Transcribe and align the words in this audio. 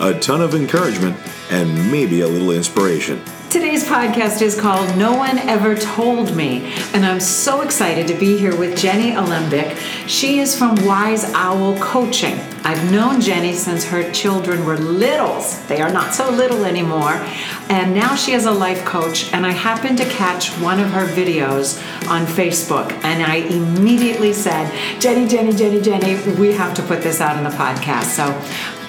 a 0.00 0.18
ton 0.18 0.40
of 0.40 0.54
encouragement, 0.54 1.16
and 1.50 1.90
maybe 1.92 2.22
a 2.22 2.26
little 2.26 2.52
inspiration. 2.52 3.22
Today's 3.50 3.84
podcast 3.84 4.42
is 4.42 4.58
called 4.58 4.96
No 4.96 5.12
One 5.12 5.36
Ever 5.40 5.74
Told 5.74 6.34
Me, 6.36 6.72
and 6.94 7.04
I'm 7.04 7.20
so 7.20 7.60
excited 7.62 8.06
to 8.06 8.14
be 8.14 8.38
here 8.38 8.56
with 8.56 8.78
Jenny 8.78 9.12
Alembic. 9.12 9.76
She 10.06 10.38
is 10.38 10.56
from 10.56 10.76
Wise 10.86 11.24
Owl 11.34 11.76
Coaching. 11.80 12.38
I've 12.62 12.92
known 12.92 13.20
Jenny 13.20 13.52
since 13.52 13.84
her 13.84 14.10
children 14.12 14.64
were 14.64 14.78
littles. 14.78 15.66
They 15.66 15.82
are 15.82 15.92
not 15.92 16.14
so 16.14 16.30
little 16.30 16.64
anymore. 16.64 17.14
And 17.68 17.92
now 17.92 18.14
she 18.14 18.32
is 18.32 18.46
a 18.46 18.52
life 18.52 18.84
coach, 18.84 19.32
and 19.32 19.44
I 19.44 19.50
happened 19.50 19.98
to 19.98 20.08
catch 20.08 20.50
one 20.60 20.78
of 20.78 20.90
her 20.92 21.06
videos 21.08 21.76
on 22.08 22.24
Facebook, 22.24 22.92
and 23.04 23.22
I 23.22 23.36
immediately 23.36 24.32
said, 24.32 24.72
Jenny, 25.00 25.26
Jenny, 25.26 25.52
Jenny, 25.52 25.82
Jenny, 25.82 26.14
we 26.36 26.52
have 26.52 26.72
to 26.74 26.82
put 26.82 27.02
this 27.02 27.20
out 27.20 27.36
in 27.36 27.44
the 27.44 27.50
podcast. 27.50 28.04
So 28.04 28.30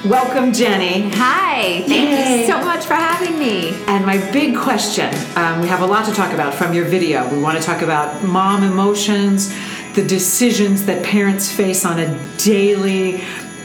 Welcome, 0.06 0.52
Jenny. 0.52 1.12
Hi, 1.12 1.84
thank 1.86 2.10
Yay. 2.10 2.42
you 2.42 2.48
so 2.48 2.60
much 2.66 2.86
for 2.86 2.96
having 2.96 3.38
me. 3.38 3.70
And 3.86 4.04
my 4.04 4.18
big 4.32 4.58
question 4.58 5.14
um, 5.36 5.62
we 5.62 5.68
have 5.68 5.82
a 5.82 5.86
lot 5.86 6.06
to 6.06 6.12
talk 6.12 6.34
about 6.34 6.56
from 6.56 6.74
your 6.74 6.86
video. 6.86 7.32
We 7.32 7.40
want 7.40 7.60
to 7.60 7.64
talk 7.64 7.84
about 7.84 8.24
mom 8.24 8.64
emotions, 8.64 9.54
the 9.94 10.04
decisions 10.04 10.88
that 10.88 11.06
parents 11.06 11.52
face 11.52 11.86
on 11.86 12.00
a 12.00 12.38
daily, 12.38 13.20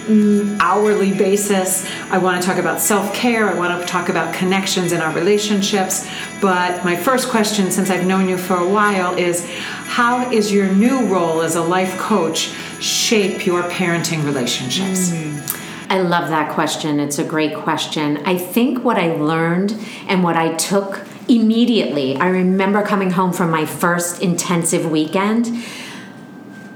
mm, 0.05 0.59
hourly 0.61 1.14
basis. 1.17 1.91
I 2.11 2.19
want 2.19 2.42
to 2.42 2.47
talk 2.47 2.59
about 2.59 2.83
self 2.83 3.14
care. 3.14 3.48
I 3.48 3.55
want 3.55 3.81
to 3.81 3.87
talk 3.87 4.11
about 4.11 4.34
connections 4.34 4.92
in 4.92 5.01
our 5.01 5.14
relationships. 5.14 6.07
But 6.42 6.84
my 6.84 6.97
first 6.97 7.31
question, 7.31 7.70
since 7.70 7.89
I've 7.89 8.07
known 8.07 8.29
you 8.29 8.37
for 8.37 8.57
a 8.57 8.69
while, 8.69 9.17
is 9.17 9.48
how 9.87 10.31
is 10.31 10.53
your 10.53 10.70
new 10.70 11.07
role 11.07 11.41
as 11.41 11.57
a 11.57 11.62
life 11.62 11.97
coach 11.97 12.53
shape 12.79 13.47
your 13.47 13.62
parenting 13.62 14.23
relationships? 14.23 15.12
Mm. 15.12 15.56
I 15.89 16.01
love 16.01 16.29
that 16.31 16.53
question. 16.53 16.98
It's 16.98 17.19
a 17.19 17.25
great 17.25 17.55
question. 17.55 18.19
I 18.19 18.37
think 18.37 18.84
what 18.84 18.98
I 18.98 19.15
learned 19.15 19.77
and 20.09 20.25
what 20.25 20.37
I 20.37 20.55
took 20.55 21.06
immediately, 21.29 22.17
I 22.17 22.29
remember 22.29 22.83
coming 22.83 23.11
home 23.11 23.33
from 23.33 23.51
my 23.51 23.67
first 23.67 24.23
intensive 24.23 24.91
weekend, 24.91 25.64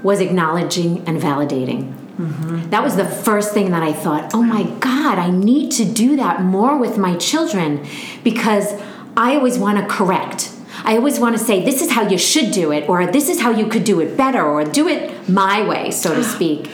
was 0.03 0.19
acknowledging 0.19 1.07
and 1.07 1.21
validating. 1.21 1.93
Mm-hmm. 2.17 2.69
That 2.69 2.83
was 2.83 2.95
the 2.95 3.05
first 3.05 3.53
thing 3.53 3.71
that 3.71 3.83
I 3.83 3.93
thought, 3.93 4.33
oh 4.33 4.43
my 4.43 4.63
God, 4.79 5.17
I 5.17 5.29
need 5.29 5.71
to 5.73 5.85
do 5.85 6.15
that 6.17 6.41
more 6.41 6.77
with 6.77 6.97
my 6.97 7.15
children 7.15 7.85
because 8.23 8.73
I 9.17 9.35
always 9.35 9.57
want 9.57 9.77
to 9.77 9.87
correct. 9.87 10.51
I 10.83 10.95
always 10.95 11.19
want 11.19 11.37
to 11.37 11.43
say, 11.43 11.63
this 11.63 11.81
is 11.81 11.91
how 11.91 12.07
you 12.07 12.17
should 12.17 12.51
do 12.51 12.71
it, 12.71 12.89
or 12.89 13.05
this 13.05 13.29
is 13.29 13.41
how 13.41 13.51
you 13.51 13.67
could 13.67 13.83
do 13.83 13.99
it 13.99 14.17
better, 14.17 14.43
or 14.43 14.63
do 14.63 14.87
it 14.87 15.29
my 15.29 15.67
way, 15.67 15.91
so 15.91 16.15
to 16.15 16.23
speak. 16.35 16.69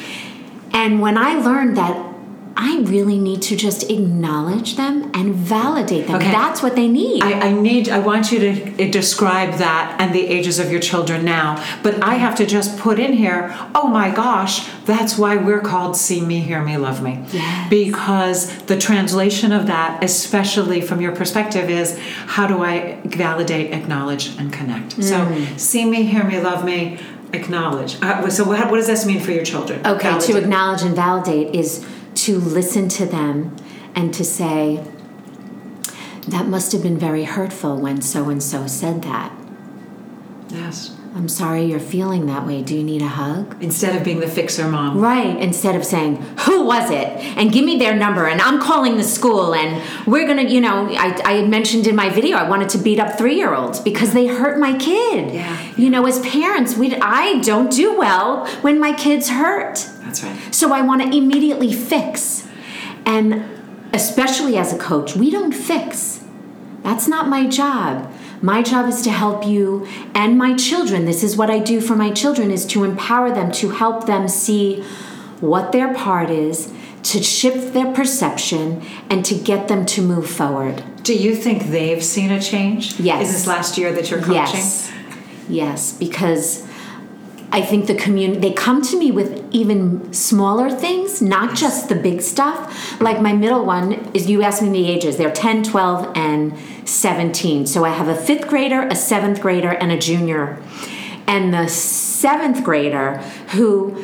And 0.71 1.01
when 1.01 1.17
I 1.17 1.33
learned 1.33 1.75
that 1.77 2.16
I 2.59 2.79
really 2.79 3.19
need 3.19 3.43
to 3.43 3.55
just 3.55 3.91
acknowledge 3.91 4.77
them 4.77 5.11
and 5.13 5.35
validate 5.35 6.07
them. 6.07 6.15
Okay. 6.15 6.31
That's 6.31 6.63
what 6.63 6.75
they 6.75 6.87
need. 6.87 7.21
I, 7.21 7.49
I, 7.49 7.51
need. 7.51 7.87
I 7.87 7.99
want 7.99 8.31
you 8.31 8.39
to 8.39 8.89
describe 8.89 9.59
that 9.59 9.95
and 9.99 10.13
the 10.13 10.25
ages 10.25 10.57
of 10.57 10.71
your 10.71 10.79
children 10.79 11.23
now. 11.23 11.63
But 11.83 12.03
I 12.03 12.15
have 12.15 12.35
to 12.37 12.47
just 12.47 12.79
put 12.79 12.97
in 12.97 13.13
here. 13.13 13.55
Oh 13.75 13.87
my 13.87 14.09
gosh, 14.09 14.67
that's 14.85 15.19
why 15.19 15.37
we're 15.37 15.61
called 15.61 15.95
"See 15.95 16.19
Me, 16.19 16.39
Hear 16.39 16.63
Me, 16.63 16.77
Love 16.77 17.03
Me." 17.03 17.23
Yes. 17.31 17.69
Because 17.69 18.57
the 18.63 18.77
translation 18.77 19.51
of 19.51 19.67
that, 19.67 20.03
especially 20.03 20.81
from 20.81 20.99
your 20.99 21.15
perspective, 21.15 21.69
is 21.69 21.95
how 22.25 22.47
do 22.47 22.63
I 22.63 22.99
validate, 23.05 23.71
acknowledge, 23.71 24.35
and 24.39 24.51
connect? 24.51 24.97
Mm. 24.97 25.03
So, 25.03 25.57
see 25.57 25.85
me, 25.85 26.03
hear 26.03 26.23
me, 26.23 26.41
love 26.41 26.65
me. 26.65 26.97
Acknowledge. 27.33 28.01
Uh, 28.01 28.29
so, 28.29 28.45
what, 28.45 28.71
what, 28.71 28.77
does 28.77 28.87
this 28.87 29.05
mean 29.05 29.19
for 29.19 29.31
your 29.31 29.43
children? 29.43 29.85
Okay, 29.85 30.09
validate. 30.09 30.29
to 30.29 30.37
acknowledge 30.37 30.81
and 30.81 30.95
validate 30.95 31.53
is 31.53 31.85
to 32.17 32.39
listen 32.39 32.89
to 32.89 33.05
them 33.05 33.55
and 33.95 34.13
to 34.13 34.23
say, 34.23 34.83
that 36.27 36.47
must 36.47 36.71
have 36.71 36.83
been 36.83 36.97
very 36.97 37.23
hurtful 37.23 37.77
when 37.77 38.01
so 38.01 38.29
and 38.29 38.41
so 38.41 38.67
said 38.67 39.01
that. 39.03 39.31
Yes. 40.49 40.93
I'm 41.15 41.29
sorry 41.29 41.63
you're 41.63 41.79
feeling 41.79 42.27
that 42.27 42.45
way. 42.45 42.61
Do 42.61 42.75
you 42.75 42.83
need 42.83 43.01
a 43.01 43.07
hug? 43.07 43.61
Instead 43.63 43.95
of 43.95 44.03
being 44.03 44.19
the 44.19 44.27
fixer 44.27 44.67
mom. 44.67 44.99
Right. 44.99 45.35
Instead 45.37 45.75
of 45.75 45.83
saying, 45.83 46.17
who 46.41 46.65
was 46.65 46.91
it? 46.91 47.07
And 47.37 47.51
give 47.51 47.65
me 47.65 47.77
their 47.79 47.95
number 47.95 48.27
and 48.27 48.39
I'm 48.39 48.61
calling 48.61 48.97
the 48.97 49.03
school 49.03 49.55
and 49.55 49.81
we're 50.05 50.27
going 50.27 50.45
to, 50.45 50.53
you 50.53 50.61
know, 50.61 50.87
I, 50.91 51.19
I 51.25 51.33
had 51.33 51.49
mentioned 51.49 51.87
in 51.87 51.95
my 51.95 52.09
video 52.09 52.37
I 52.37 52.47
wanted 52.47 52.69
to 52.69 52.77
beat 52.77 52.99
up 52.99 53.17
three 53.17 53.35
year 53.35 53.55
olds 53.55 53.79
because 53.79 54.13
they 54.13 54.27
hurt 54.27 54.59
my 54.59 54.77
kid. 54.77 55.33
Yeah. 55.33 55.73
You 55.75 55.89
know, 55.89 56.05
as 56.05 56.19
parents, 56.19 56.77
we 56.77 56.95
I 56.97 57.39
don't 57.39 57.71
do 57.71 57.97
well 57.97 58.45
when 58.61 58.79
my 58.79 58.93
kids 58.93 59.29
hurt. 59.29 59.89
That's 60.19 60.45
right. 60.45 60.55
So 60.55 60.73
I 60.73 60.81
want 60.81 61.01
to 61.01 61.15
immediately 61.15 61.73
fix. 61.73 62.47
And 63.05 63.45
especially 63.93 64.57
as 64.57 64.73
a 64.73 64.77
coach, 64.77 65.15
we 65.15 65.31
don't 65.31 65.53
fix. 65.53 66.23
That's 66.83 67.07
not 67.07 67.27
my 67.27 67.47
job. 67.47 68.11
My 68.41 68.61
job 68.61 68.87
is 68.87 69.01
to 69.01 69.09
help 69.09 69.45
you 69.45 69.87
and 70.13 70.37
my 70.37 70.55
children. 70.55 71.05
This 71.05 71.23
is 71.23 71.35
what 71.35 71.49
I 71.49 71.59
do 71.59 71.81
for 71.81 71.95
my 71.95 72.11
children 72.11 72.51
is 72.51 72.65
to 72.67 72.83
empower 72.83 73.31
them, 73.31 73.51
to 73.53 73.71
help 73.71 74.05
them 74.05 74.27
see 74.27 74.83
what 75.39 75.71
their 75.71 75.93
part 75.93 76.29
is, 76.29 76.71
to 77.03 77.23
shift 77.23 77.73
their 77.73 77.91
perception 77.93 78.83
and 79.09 79.25
to 79.25 79.35
get 79.35 79.67
them 79.67 79.85
to 79.87 80.01
move 80.01 80.29
forward. 80.29 80.83
Do 81.03 81.15
you 81.15 81.35
think 81.35 81.67
they've 81.67 82.03
seen 82.03 82.31
a 82.31 82.41
change? 82.41 82.99
Yes. 82.99 83.29
Is 83.29 83.33
this 83.33 83.47
last 83.47 83.77
year 83.77 83.91
that 83.93 84.11
you're 84.11 84.19
coaching? 84.19 84.35
Yes. 84.35 84.91
Yes, 85.49 85.97
because 85.97 86.66
I 87.49 87.61
think 87.61 87.87
the 87.87 87.95
community 87.95 88.41
they 88.41 88.53
come 88.53 88.81
to 88.83 88.97
me 88.97 89.11
with 89.11 89.43
even 89.51 90.13
smaller 90.13 90.69
things, 90.69 91.21
not 91.21 91.55
just 91.55 91.87
the 91.87 91.95
big 91.95 92.21
stuff. 92.21 92.99
Like 92.99 93.21
my 93.21 93.33
middle 93.33 93.65
one 93.65 93.93
is 94.13 94.29
you 94.29 94.43
asked 94.43 94.61
me 94.61 94.69
the 94.69 94.87
ages. 94.87 95.17
They're 95.17 95.31
10, 95.31 95.63
12 95.63 96.11
and 96.15 96.57
17. 96.87 97.65
So 97.65 97.85
I 97.85 97.89
have 97.89 98.09
a 98.09 98.13
5th 98.13 98.47
grader, 98.47 98.81
a 98.81 98.95
7th 98.95 99.41
grader 99.41 99.69
and 99.69 99.91
a 99.91 99.97
junior. 99.97 100.61
And 101.25 101.53
the 101.53 101.67
7th 101.67 102.63
grader 102.63 103.17
who 103.51 103.95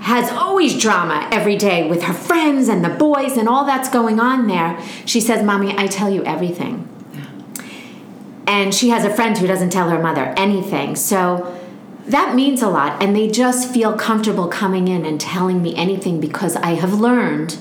has 0.00 0.30
always 0.30 0.78
drama 0.78 1.28
every 1.30 1.56
day 1.56 1.88
with 1.88 2.02
her 2.02 2.12
friends 2.12 2.68
and 2.68 2.84
the 2.84 2.90
boys 2.90 3.36
and 3.36 3.48
all 3.48 3.64
that's 3.64 3.88
going 3.88 4.18
on 4.18 4.48
there. 4.48 4.78
She 5.06 5.20
says, 5.20 5.44
"Mommy, 5.44 5.74
I 5.78 5.86
tell 5.86 6.10
you 6.10 6.24
everything." 6.24 6.88
Yeah. 7.14 7.64
And 8.48 8.74
she 8.74 8.88
has 8.88 9.04
a 9.04 9.10
friend 9.10 9.38
who 9.38 9.46
doesn't 9.46 9.70
tell 9.70 9.90
her 9.90 10.02
mother 10.02 10.34
anything. 10.36 10.96
So 10.96 11.56
that 12.06 12.34
means 12.34 12.62
a 12.62 12.68
lot 12.68 13.02
and 13.02 13.14
they 13.14 13.28
just 13.28 13.72
feel 13.72 13.96
comfortable 13.96 14.48
coming 14.48 14.88
in 14.88 15.04
and 15.04 15.20
telling 15.20 15.62
me 15.62 15.74
anything 15.76 16.20
because 16.20 16.56
i 16.56 16.70
have 16.70 16.94
learned 16.94 17.58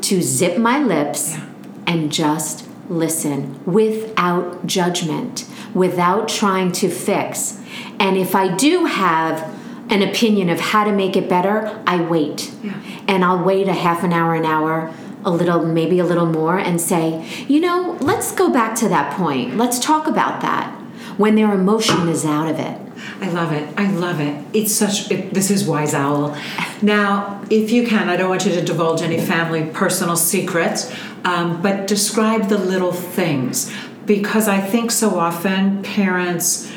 to 0.00 0.22
zip 0.22 0.58
my 0.58 0.78
lips 0.78 1.32
yeah. 1.32 1.46
and 1.86 2.12
just 2.12 2.68
listen 2.88 3.58
without 3.64 4.66
judgment 4.66 5.46
without 5.74 6.28
trying 6.28 6.70
to 6.70 6.88
fix 6.88 7.60
and 7.98 8.16
if 8.16 8.34
i 8.34 8.54
do 8.54 8.84
have 8.86 9.52
an 9.90 10.02
opinion 10.02 10.48
of 10.48 10.60
how 10.60 10.84
to 10.84 10.92
make 10.92 11.16
it 11.16 11.28
better 11.28 11.82
i 11.86 12.00
wait 12.00 12.52
yeah. 12.62 12.80
and 13.08 13.24
i'll 13.24 13.42
wait 13.42 13.68
a 13.68 13.72
half 13.72 14.02
an 14.04 14.12
hour 14.12 14.34
an 14.34 14.44
hour 14.44 14.92
a 15.24 15.30
little 15.30 15.64
maybe 15.64 15.98
a 15.98 16.04
little 16.04 16.26
more 16.26 16.58
and 16.58 16.80
say 16.80 17.26
you 17.48 17.58
know 17.60 17.96
let's 18.00 18.30
go 18.32 18.50
back 18.50 18.74
to 18.76 18.88
that 18.88 19.12
point 19.16 19.56
let's 19.56 19.78
talk 19.78 20.06
about 20.06 20.40
that 20.42 20.70
when 21.16 21.36
their 21.36 21.52
emotion 21.52 22.08
is 22.08 22.24
out 22.24 22.48
of 22.48 22.58
it. 22.58 22.80
I 23.20 23.30
love 23.30 23.52
it. 23.52 23.68
I 23.78 23.90
love 23.90 24.20
it. 24.20 24.44
It's 24.52 24.74
such. 24.74 25.10
It, 25.10 25.32
this 25.32 25.50
is 25.50 25.64
Wise 25.64 25.94
Owl. 25.94 26.36
Now, 26.82 27.42
if 27.50 27.70
you 27.70 27.86
can, 27.86 28.08
I 28.08 28.16
don't 28.16 28.28
want 28.28 28.44
you 28.44 28.52
to 28.52 28.62
divulge 28.62 29.02
any 29.02 29.20
family 29.20 29.66
personal 29.66 30.16
secrets, 30.16 30.92
um, 31.24 31.62
but 31.62 31.86
describe 31.86 32.48
the 32.48 32.58
little 32.58 32.92
things 32.92 33.72
because 34.06 34.48
I 34.48 34.60
think 34.60 34.90
so 34.90 35.18
often 35.18 35.82
parents 35.82 36.70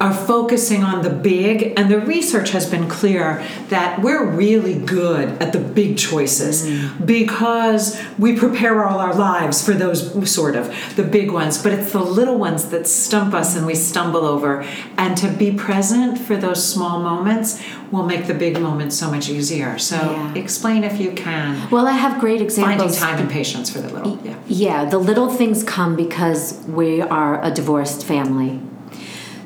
are 0.00 0.12
focusing 0.12 0.84
on 0.84 1.02
the 1.02 1.10
big, 1.10 1.72
and 1.76 1.90
the 1.90 2.00
research 2.00 2.50
has 2.50 2.68
been 2.68 2.88
clear 2.88 3.44
that 3.68 4.00
we're 4.02 4.24
really 4.24 4.78
good 4.78 5.40
at 5.42 5.52
the 5.52 5.58
big 5.58 5.96
choices 5.96 6.66
mm. 6.66 7.06
because 7.06 8.00
we 8.18 8.36
prepare 8.36 8.84
all 8.84 8.98
our 8.98 9.14
lives 9.14 9.64
for 9.64 9.72
those 9.72 10.30
sort 10.30 10.56
of 10.56 10.74
the 10.96 11.02
big 11.02 11.30
ones, 11.30 11.62
but 11.62 11.72
it's 11.72 11.92
the 11.92 12.00
little 12.00 12.38
ones 12.38 12.68
that 12.70 12.86
stump 12.86 13.34
us 13.34 13.56
and 13.56 13.66
we 13.66 13.74
stumble 13.74 14.24
over. 14.24 14.62
And 14.98 15.16
to 15.18 15.28
be 15.28 15.52
present 15.52 16.18
for 16.18 16.36
those 16.36 16.66
small 16.66 17.00
moments 17.00 17.62
will 17.90 18.04
make 18.04 18.26
the 18.26 18.34
big 18.34 18.60
moments 18.60 18.96
so 18.96 19.10
much 19.10 19.28
easier. 19.28 19.78
So 19.78 19.96
yeah. 19.96 20.34
explain 20.34 20.84
if 20.84 21.00
you 21.00 21.12
can. 21.12 21.70
Well, 21.70 21.86
I 21.86 21.92
have 21.92 22.20
great 22.20 22.40
examples. 22.40 22.98
Finding 22.98 22.98
time 22.98 23.20
and 23.20 23.30
patience 23.30 23.70
for 23.70 23.78
the 23.78 23.88
little. 23.88 24.18
Yeah. 24.24 24.34
Yeah, 24.46 24.84
the 24.84 24.98
little 24.98 25.28
things 25.28 25.62
come 25.62 25.96
because 25.96 26.62
we 26.66 27.00
are 27.00 27.42
a 27.42 27.50
divorced 27.50 28.04
family 28.04 28.60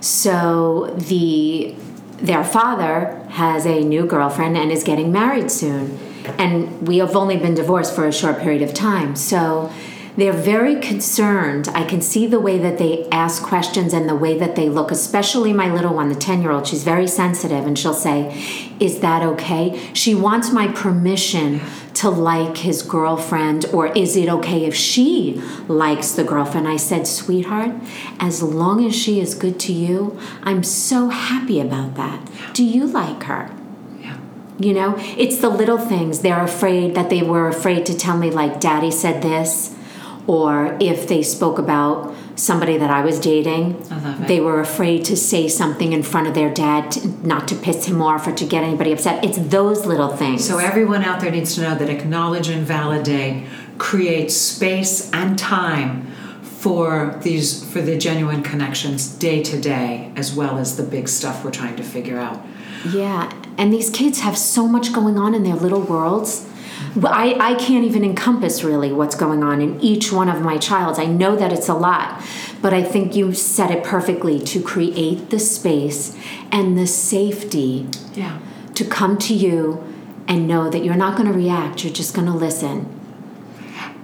so 0.01 0.95
the 0.97 1.75
their 2.21 2.45
father 2.45 3.25
has 3.31 3.65
a 3.65 3.81
new 3.81 4.05
girlfriend 4.05 4.57
and 4.57 4.71
is 4.71 4.85
getting 4.85 5.11
married 5.11 5.51
soon. 5.51 5.99
And 6.39 6.87
we 6.87 6.99
have 6.99 7.17
only 7.17 7.39
been 7.39 7.55
divorced 7.55 7.95
for 7.95 8.07
a 8.07 8.13
short 8.13 8.41
period 8.41 8.61
of 8.63 8.75
time. 8.75 9.17
So 9.17 9.73
they're 10.21 10.33
very 10.33 10.77
concerned. 10.81 11.69
I 11.69 11.85
can 11.85 12.03
see 12.03 12.27
the 12.27 12.41
way 12.41 12.59
that 12.59 12.79
they 12.79 13.09
ask 13.11 13.43
questions 13.43 13.93
and 13.93 14.09
the 14.09 14.15
way 14.15 14.37
that 14.39 14.57
they 14.57 14.69
look, 14.69 14.91
especially 14.91 15.53
my 15.53 15.73
little 15.73 15.95
one, 15.95 16.09
the 16.09 16.15
10 16.15 16.43
year 16.43 16.51
old. 16.51 16.67
She's 16.67 16.85
very 16.85 17.07
sensitive 17.07 17.67
and 17.67 17.79
she'll 17.79 17.95
say, 17.95 18.73
Is 18.81 19.01
that 19.01 19.23
okay? 19.23 19.93
She 19.95 20.15
wants 20.15 20.51
my 20.51 20.69
permission 20.69 21.61
to 21.95 22.09
like 22.09 22.59
his 22.59 22.83
girlfriend, 22.83 23.67
or 23.73 23.89
is 23.89 24.17
it 24.17 24.29
okay 24.29 24.65
if 24.65 24.75
she 24.75 25.41
likes 25.69 26.13
the 26.13 26.25
girlfriend? 26.25 26.67
I 26.67 26.77
said, 26.77 27.07
Sweetheart, 27.07 27.73
as 28.19 28.43
long 28.43 28.85
as 28.85 28.97
she 28.97 29.21
is 29.21 29.35
good 29.35 29.61
to 29.61 29.73
you, 29.73 30.19
I'm 30.43 30.63
so 30.63 31.09
happy 31.09 31.61
about 31.61 31.97
that. 31.97 32.31
Do 32.55 32.65
you 32.65 32.87
like 32.87 33.25
her? 33.25 33.55
You 34.59 34.75
know, 34.75 34.95
it's 34.99 35.39
the 35.39 35.49
little 35.49 35.79
things. 35.79 36.21
They're 36.21 36.45
afraid 36.45 36.95
that 36.95 37.09
they 37.09 37.23
were 37.23 37.49
afraid 37.49 37.87
to 37.87 37.97
tell 37.97 38.19
me, 38.19 38.31
like, 38.31 38.61
Daddy 38.61 38.91
said 38.91 39.23
this 39.23 39.75
or 40.27 40.77
if 40.81 41.09
they 41.09 41.23
spoke 41.23 41.59
about 41.59 42.15
somebody 42.37 42.79
that 42.79 42.91
I 42.91 43.03
was 43.03 43.21
dating, 43.21 43.83
they 44.27 44.41
were 44.41 44.61
afraid 44.61 45.05
to 45.07 45.17
say 45.17 45.49
something 45.49 45.93
in 45.93 46.03
front 46.03 46.27
of 46.27 46.35
their 46.35 46.53
dad, 46.53 46.93
to, 46.93 47.09
not 47.27 47.49
to 47.49 47.55
piss 47.55 47.87
him 47.87 48.01
off 48.01 48.27
or 48.27 48.33
to 48.33 48.47
get 48.47 48.63
anybody 48.63 48.93
upset. 48.93 49.25
It's 49.25 49.39
those 49.39 49.87
little 49.87 50.09
things. 50.09 50.47
So 50.47 50.59
everyone 50.59 51.03
out 51.03 51.21
there 51.21 51.31
needs 51.31 51.55
to 51.57 51.63
know 51.63 51.75
that 51.75 51.91
acknowledge 51.91 52.49
and 52.49 52.67
validate 52.67 53.47
creates 53.79 54.37
space 54.37 55.11
and 55.13 55.39
time 55.39 56.07
for 56.43 57.19
these 57.23 57.65
for 57.73 57.81
the 57.81 57.97
genuine 57.97 58.43
connections 58.43 59.09
day 59.17 59.43
to 59.43 59.59
day 59.59 60.13
as 60.15 60.35
well 60.35 60.59
as 60.59 60.77
the 60.77 60.83
big 60.83 61.09
stuff 61.09 61.43
we're 61.43 61.51
trying 61.51 61.77
to 61.77 61.83
figure 61.83 62.19
out. 62.19 62.45
Yeah, 62.93 63.33
and 63.57 63.73
these 63.73 63.89
kids 63.89 64.21
have 64.21 64.37
so 64.37 64.69
much 64.69 64.93
going 64.93 65.19
on 65.19 65.35
in 65.35 65.43
their 65.43 65.57
little 65.57 65.81
worlds 65.81 66.50
I, 67.05 67.37
I 67.41 67.55
can't 67.55 67.85
even 67.85 68.05
encompass 68.05 68.63
really 68.65 68.93
what's 68.93 69.15
going 69.15 69.43
on 69.43 69.61
in 69.61 69.81
each 69.81 70.13
one 70.13 70.29
of 70.29 70.43
my 70.43 70.59
childs. 70.59 70.99
I 70.99 71.07
know 71.07 71.37
that 71.37 71.53
it's 71.53 71.69
a 71.69 71.75
lot, 71.75 72.23
but 72.61 72.75
I 72.75 72.83
think 72.83 73.15
you 73.15 73.33
said 73.33 73.71
it 73.71 73.85
perfectly 73.85 74.39
to 74.41 74.63
create 74.63 75.31
the 75.31 75.39
space 75.39 76.17
and 76.51 76.77
the 76.77 76.87
safety 76.87 77.89
yeah. 78.15 78.39
to 78.75 78.85
come 78.85 79.19
to 79.19 79.35
you 79.35 79.85
and 80.27 80.47
know 80.47 80.69
that 80.71 80.85
you're 80.85 80.95
not 80.95 81.17
going 81.17 81.31
to 81.31 81.37
react, 81.37 81.85
you're 81.85 81.93
just 81.93 82.15
going 82.15 82.27
to 82.27 82.35
listen 82.35 83.00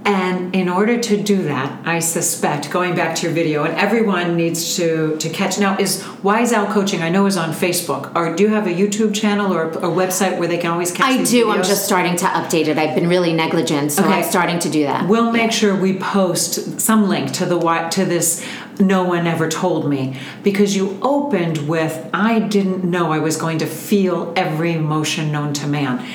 and 0.06 0.54
in 0.54 0.68
order 0.68 0.98
to 0.98 1.20
do 1.20 1.42
that, 1.42 1.84
I 1.84 1.98
suspect 1.98 2.70
going 2.70 2.94
back 2.94 3.16
to 3.16 3.26
your 3.26 3.34
video, 3.34 3.64
and 3.64 3.74
everyone 3.74 4.36
needs 4.36 4.76
to 4.76 5.16
to 5.16 5.28
catch 5.28 5.58
now 5.58 5.76
is 5.78 6.06
Wise 6.22 6.52
Owl 6.52 6.72
Coaching. 6.72 7.02
I 7.02 7.08
know 7.08 7.26
is 7.26 7.36
on 7.36 7.50
Facebook. 7.50 8.14
Or 8.14 8.34
do 8.36 8.44
you 8.44 8.50
have 8.50 8.68
a 8.68 8.72
YouTube 8.72 9.12
channel 9.14 9.52
or 9.52 9.64
a 9.70 9.90
website 10.02 10.38
where 10.38 10.46
they 10.46 10.58
can 10.58 10.70
always 10.70 10.92
catch? 10.92 11.06
I 11.06 11.24
do. 11.24 11.46
Videos? 11.46 11.54
I'm 11.54 11.62
just 11.64 11.84
starting 11.84 12.16
to 12.18 12.26
update 12.26 12.68
it. 12.68 12.78
I've 12.78 12.94
been 12.94 13.08
really 13.08 13.32
negligent, 13.32 13.90
so 13.90 14.04
okay. 14.04 14.14
I'm 14.14 14.24
starting 14.24 14.60
to 14.60 14.70
do 14.70 14.84
that. 14.84 15.08
We'll 15.08 15.32
make 15.32 15.50
sure 15.50 15.74
we 15.74 15.98
post 15.98 16.80
some 16.80 17.08
link 17.08 17.32
to 17.32 17.44
the 17.44 17.58
to 17.90 18.04
this. 18.04 18.46
No 18.78 19.04
one 19.04 19.26
ever 19.26 19.48
told 19.48 19.88
me 19.88 20.20
because 20.42 20.76
you 20.76 20.98
opened 21.00 21.66
with 21.66 22.08
I 22.12 22.40
didn't 22.40 22.84
know 22.84 23.10
I 23.10 23.18
was 23.18 23.38
going 23.38 23.58
to 23.58 23.66
feel 23.66 24.34
every 24.36 24.72
emotion 24.72 25.32
known 25.32 25.54
to 25.54 25.66
man 25.66 26.06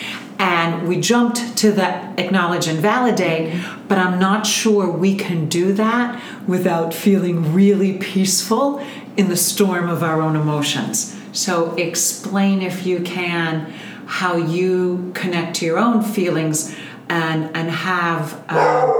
and 0.41 0.87
we 0.87 0.99
jumped 0.99 1.55
to 1.55 1.71
the 1.71 1.87
acknowledge 2.19 2.67
and 2.67 2.79
validate, 2.79 3.53
but 3.87 3.99
I'm 3.99 4.17
not 4.17 4.47
sure 4.47 4.89
we 4.89 5.15
can 5.15 5.47
do 5.47 5.71
that 5.73 6.19
without 6.47 6.95
feeling 6.95 7.53
really 7.53 7.99
peaceful 7.99 8.83
in 9.15 9.29
the 9.29 9.37
storm 9.37 9.87
of 9.87 10.01
our 10.01 10.19
own 10.19 10.35
emotions. 10.35 11.15
So, 11.31 11.75
explain 11.75 12.63
if 12.63 12.87
you 12.87 13.01
can 13.01 13.71
how 14.07 14.35
you 14.35 15.11
connect 15.13 15.57
to 15.57 15.65
your 15.65 15.77
own 15.77 16.01
feelings 16.01 16.75
and, 17.07 17.55
and 17.55 17.69
have 17.69 18.43
uh, 18.49 18.91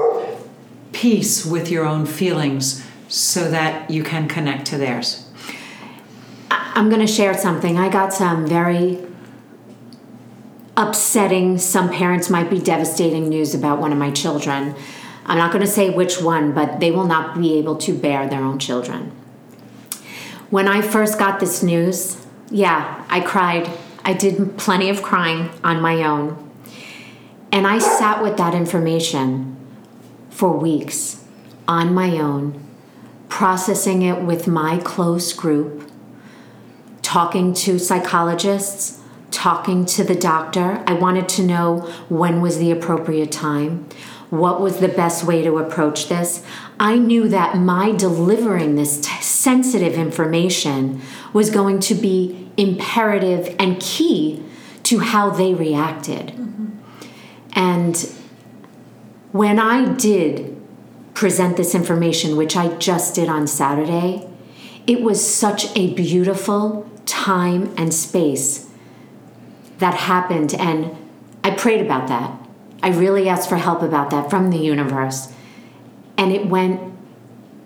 peace 0.94 1.44
with 1.44 1.72
your 1.72 1.86
own 1.86 2.06
feelings 2.06 2.86
so 3.08 3.50
that 3.50 3.90
you 3.90 4.04
can 4.04 4.28
connect 4.28 4.68
to 4.68 4.78
theirs. 4.78 5.28
I'm 6.52 6.90
going 6.90 7.02
to 7.02 7.12
share 7.12 7.36
something. 7.36 7.80
I 7.80 7.90
got 7.90 8.14
some 8.14 8.46
very 8.46 9.00
upsetting, 10.82 11.58
some 11.58 11.90
parents 11.90 12.30
might 12.30 12.50
be 12.50 12.60
devastating 12.60 13.30
news 13.30 13.54
about 13.54 13.80
one 13.80 13.92
of 13.92 13.98
my 13.98 14.12
children. 14.12 14.76
I'm 15.26 15.38
not 15.38 15.52
going 15.52 15.64
to 15.64 15.72
say 15.72 15.90
which 15.90 16.22
one, 16.22 16.54
but 16.54 16.80
they 16.80 16.92
will 16.92 17.06
not 17.06 17.40
be 17.40 17.58
able 17.58 17.78
to 17.78 17.94
bear 17.98 18.28
their 18.28 18.44
own 18.44 18.60
children. 18.60 19.12
When 20.50 20.68
I 20.68 20.82
first 20.82 21.20
got 21.20 21.40
this 21.40 21.62
news, 21.64 22.26
yeah, 22.50 23.06
I 23.10 23.22
cried. 23.22 23.70
I 24.04 24.14
did 24.14 24.58
plenty 24.58 24.90
of 24.90 25.02
crying 25.02 25.52
on 25.64 25.82
my 25.82 26.04
own. 26.04 26.52
And 27.52 27.68
I 27.68 27.78
sat 27.80 28.22
with 28.22 28.38
that 28.38 28.54
information 28.54 29.56
for 30.30 30.58
weeks 30.58 31.24
on 31.68 31.94
my 31.94 32.18
own, 32.18 32.60
processing 33.30 34.02
it 34.02 34.22
with 34.22 34.48
my 34.48 34.80
close 34.80 35.32
group, 35.34 35.90
talking 37.02 37.54
to 37.54 37.78
psychologists 37.78 39.01
talking 39.32 39.86
to 39.86 40.04
the 40.04 40.16
doctor. 40.16 40.84
I 40.86 40.94
wanted 40.94 41.28
to 41.30 41.44
know 41.44 41.80
when 42.10 42.42
was 42.42 42.58
the 42.58 42.72
appropriate 42.72 43.32
time. 43.32 43.88
What 44.30 44.62
was 44.62 44.80
the 44.80 44.88
best 44.88 45.26
way 45.26 45.42
to 45.42 45.58
approach 45.58 46.08
this? 46.08 46.44
I 46.80 46.98
knew 46.98 47.28
that 47.30 47.58
my 47.58 47.92
delivering 47.92 48.76
this 48.76 49.02
t- 49.02 49.22
sensitive 49.22 49.94
information 49.94 51.02
was 51.34 51.50
going 51.50 51.80
to 51.82 51.96
be 51.96 52.50
imperative 52.56 53.56
and 53.60 53.80
key 53.80 54.44
to 54.84 55.00
how 55.00 55.30
they 55.32 55.54
reacted. 55.54 56.28
Mm-hmm. 56.28 56.78
And 57.54 57.98
when 59.32 59.60
I 59.60 59.94
did 59.94 60.62
present 61.14 61.58
this 61.58 61.76
information, 61.76 62.38
which 62.38 62.56
I 62.56 62.70
just 62.78 63.16
did 63.16 63.28
on 63.28 63.48
Saturday, 63.48 64.28
it 64.88 65.02
was 65.02 65.26
such 65.26 65.76
a 65.78 65.94
beautiful 65.94 66.90
time 67.06 67.74
and 67.78 67.94
space 67.94 68.71
that 69.82 69.96
happened 69.96 70.54
and 70.54 70.96
I 71.44 71.52
prayed 71.52 71.82
about 71.82 72.08
that. 72.08 72.40
I 72.84 72.90
really 72.90 73.28
asked 73.28 73.50
for 73.50 73.58
help 73.58 73.82
about 73.82 74.10
that 74.12 74.30
from 74.30 74.50
the 74.50 74.58
universe. 74.58 75.34
And 76.18 76.32
it 76.32 76.46
went, 76.48 76.94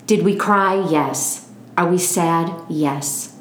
did 0.07 0.24
we 0.24 0.36
cry? 0.36 0.75
Yes. 0.89 1.50
Are 1.77 1.89
we 1.89 1.98
sad? 1.98 2.53
Yes. 2.69 3.36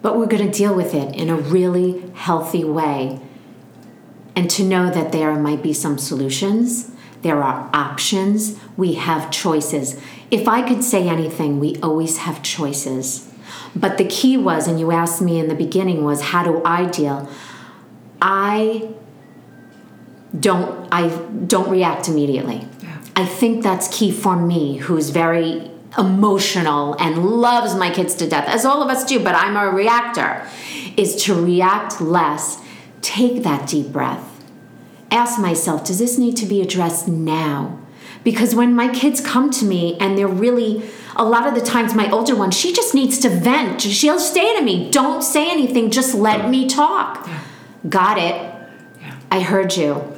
But 0.00 0.16
we're 0.16 0.26
going 0.26 0.50
to 0.50 0.58
deal 0.58 0.74
with 0.74 0.94
it 0.94 1.14
in 1.14 1.28
a 1.28 1.36
really 1.36 2.08
healthy 2.14 2.64
way. 2.64 3.20
And 4.36 4.50
to 4.50 4.64
know 4.64 4.90
that 4.90 5.12
there 5.12 5.34
might 5.34 5.62
be 5.62 5.72
some 5.72 5.98
solutions, 5.98 6.90
there 7.22 7.42
are 7.42 7.70
options, 7.72 8.58
we 8.76 8.94
have 8.94 9.30
choices. 9.30 10.00
If 10.30 10.46
I 10.46 10.62
could 10.62 10.84
say 10.84 11.08
anything, 11.08 11.58
we 11.58 11.76
always 11.76 12.18
have 12.18 12.42
choices. 12.42 13.30
But 13.74 13.98
the 13.98 14.04
key 14.04 14.36
was, 14.36 14.66
and 14.68 14.78
you 14.78 14.92
asked 14.92 15.20
me 15.20 15.38
in 15.38 15.48
the 15.48 15.54
beginning, 15.54 16.04
was 16.04 16.20
how 16.20 16.42
do 16.44 16.62
I 16.64 16.86
deal? 16.86 17.28
I 18.22 18.88
don't 20.38 20.88
I 20.90 21.08
don't 21.46 21.70
react 21.70 22.08
immediately. 22.08 22.66
Yeah. 22.82 22.98
I 23.16 23.24
think 23.24 23.62
that's 23.62 23.88
key 23.96 24.10
for 24.10 24.36
me, 24.36 24.78
who's 24.78 25.10
very 25.10 25.70
emotional 25.96 26.94
and 26.98 27.24
loves 27.40 27.74
my 27.74 27.90
kids 27.90 28.14
to 28.16 28.28
death, 28.28 28.48
as 28.48 28.64
all 28.64 28.82
of 28.82 28.88
us 28.88 29.04
do, 29.04 29.22
but 29.22 29.34
I'm 29.34 29.56
a 29.56 29.70
reactor, 29.70 30.44
is 30.96 31.22
to 31.24 31.34
react 31.34 32.00
less, 32.00 32.60
take 33.00 33.42
that 33.44 33.68
deep 33.68 33.92
breath, 33.92 34.44
ask 35.10 35.38
myself, 35.38 35.84
does 35.84 35.98
this 35.98 36.18
need 36.18 36.36
to 36.38 36.46
be 36.46 36.60
addressed 36.60 37.06
now? 37.06 37.78
Because 38.24 38.54
when 38.54 38.74
my 38.74 38.88
kids 38.88 39.20
come 39.20 39.50
to 39.52 39.64
me 39.64 39.96
and 40.00 40.16
they're 40.16 40.26
really, 40.26 40.82
a 41.14 41.24
lot 41.24 41.46
of 41.46 41.54
the 41.54 41.60
times, 41.60 41.94
my 41.94 42.10
older 42.10 42.34
one, 42.34 42.50
she 42.50 42.72
just 42.72 42.94
needs 42.94 43.18
to 43.20 43.28
vent. 43.28 43.82
She'll 43.82 44.18
say 44.18 44.56
to 44.56 44.62
me, 44.62 44.90
Don't 44.90 45.22
say 45.22 45.50
anything, 45.50 45.90
just 45.90 46.14
let 46.14 46.48
me 46.48 46.66
talk. 46.66 47.26
Yeah. 47.26 47.40
Got 47.88 48.18
it. 48.18 48.34
Yeah. 49.00 49.16
I 49.30 49.40
heard 49.40 49.76
you. 49.76 50.10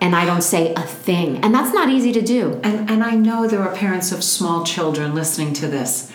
And 0.00 0.14
I 0.14 0.24
don't 0.24 0.42
say 0.42 0.74
a 0.74 0.82
thing. 0.82 1.38
And 1.38 1.54
that's 1.54 1.72
not 1.72 1.88
easy 1.88 2.12
to 2.12 2.22
do. 2.22 2.60
And 2.62 2.88
and 2.88 3.02
I 3.02 3.16
know 3.16 3.48
there 3.48 3.62
are 3.62 3.74
parents 3.74 4.12
of 4.12 4.22
small 4.22 4.64
children 4.64 5.14
listening 5.14 5.54
to 5.54 5.66
this. 5.66 6.12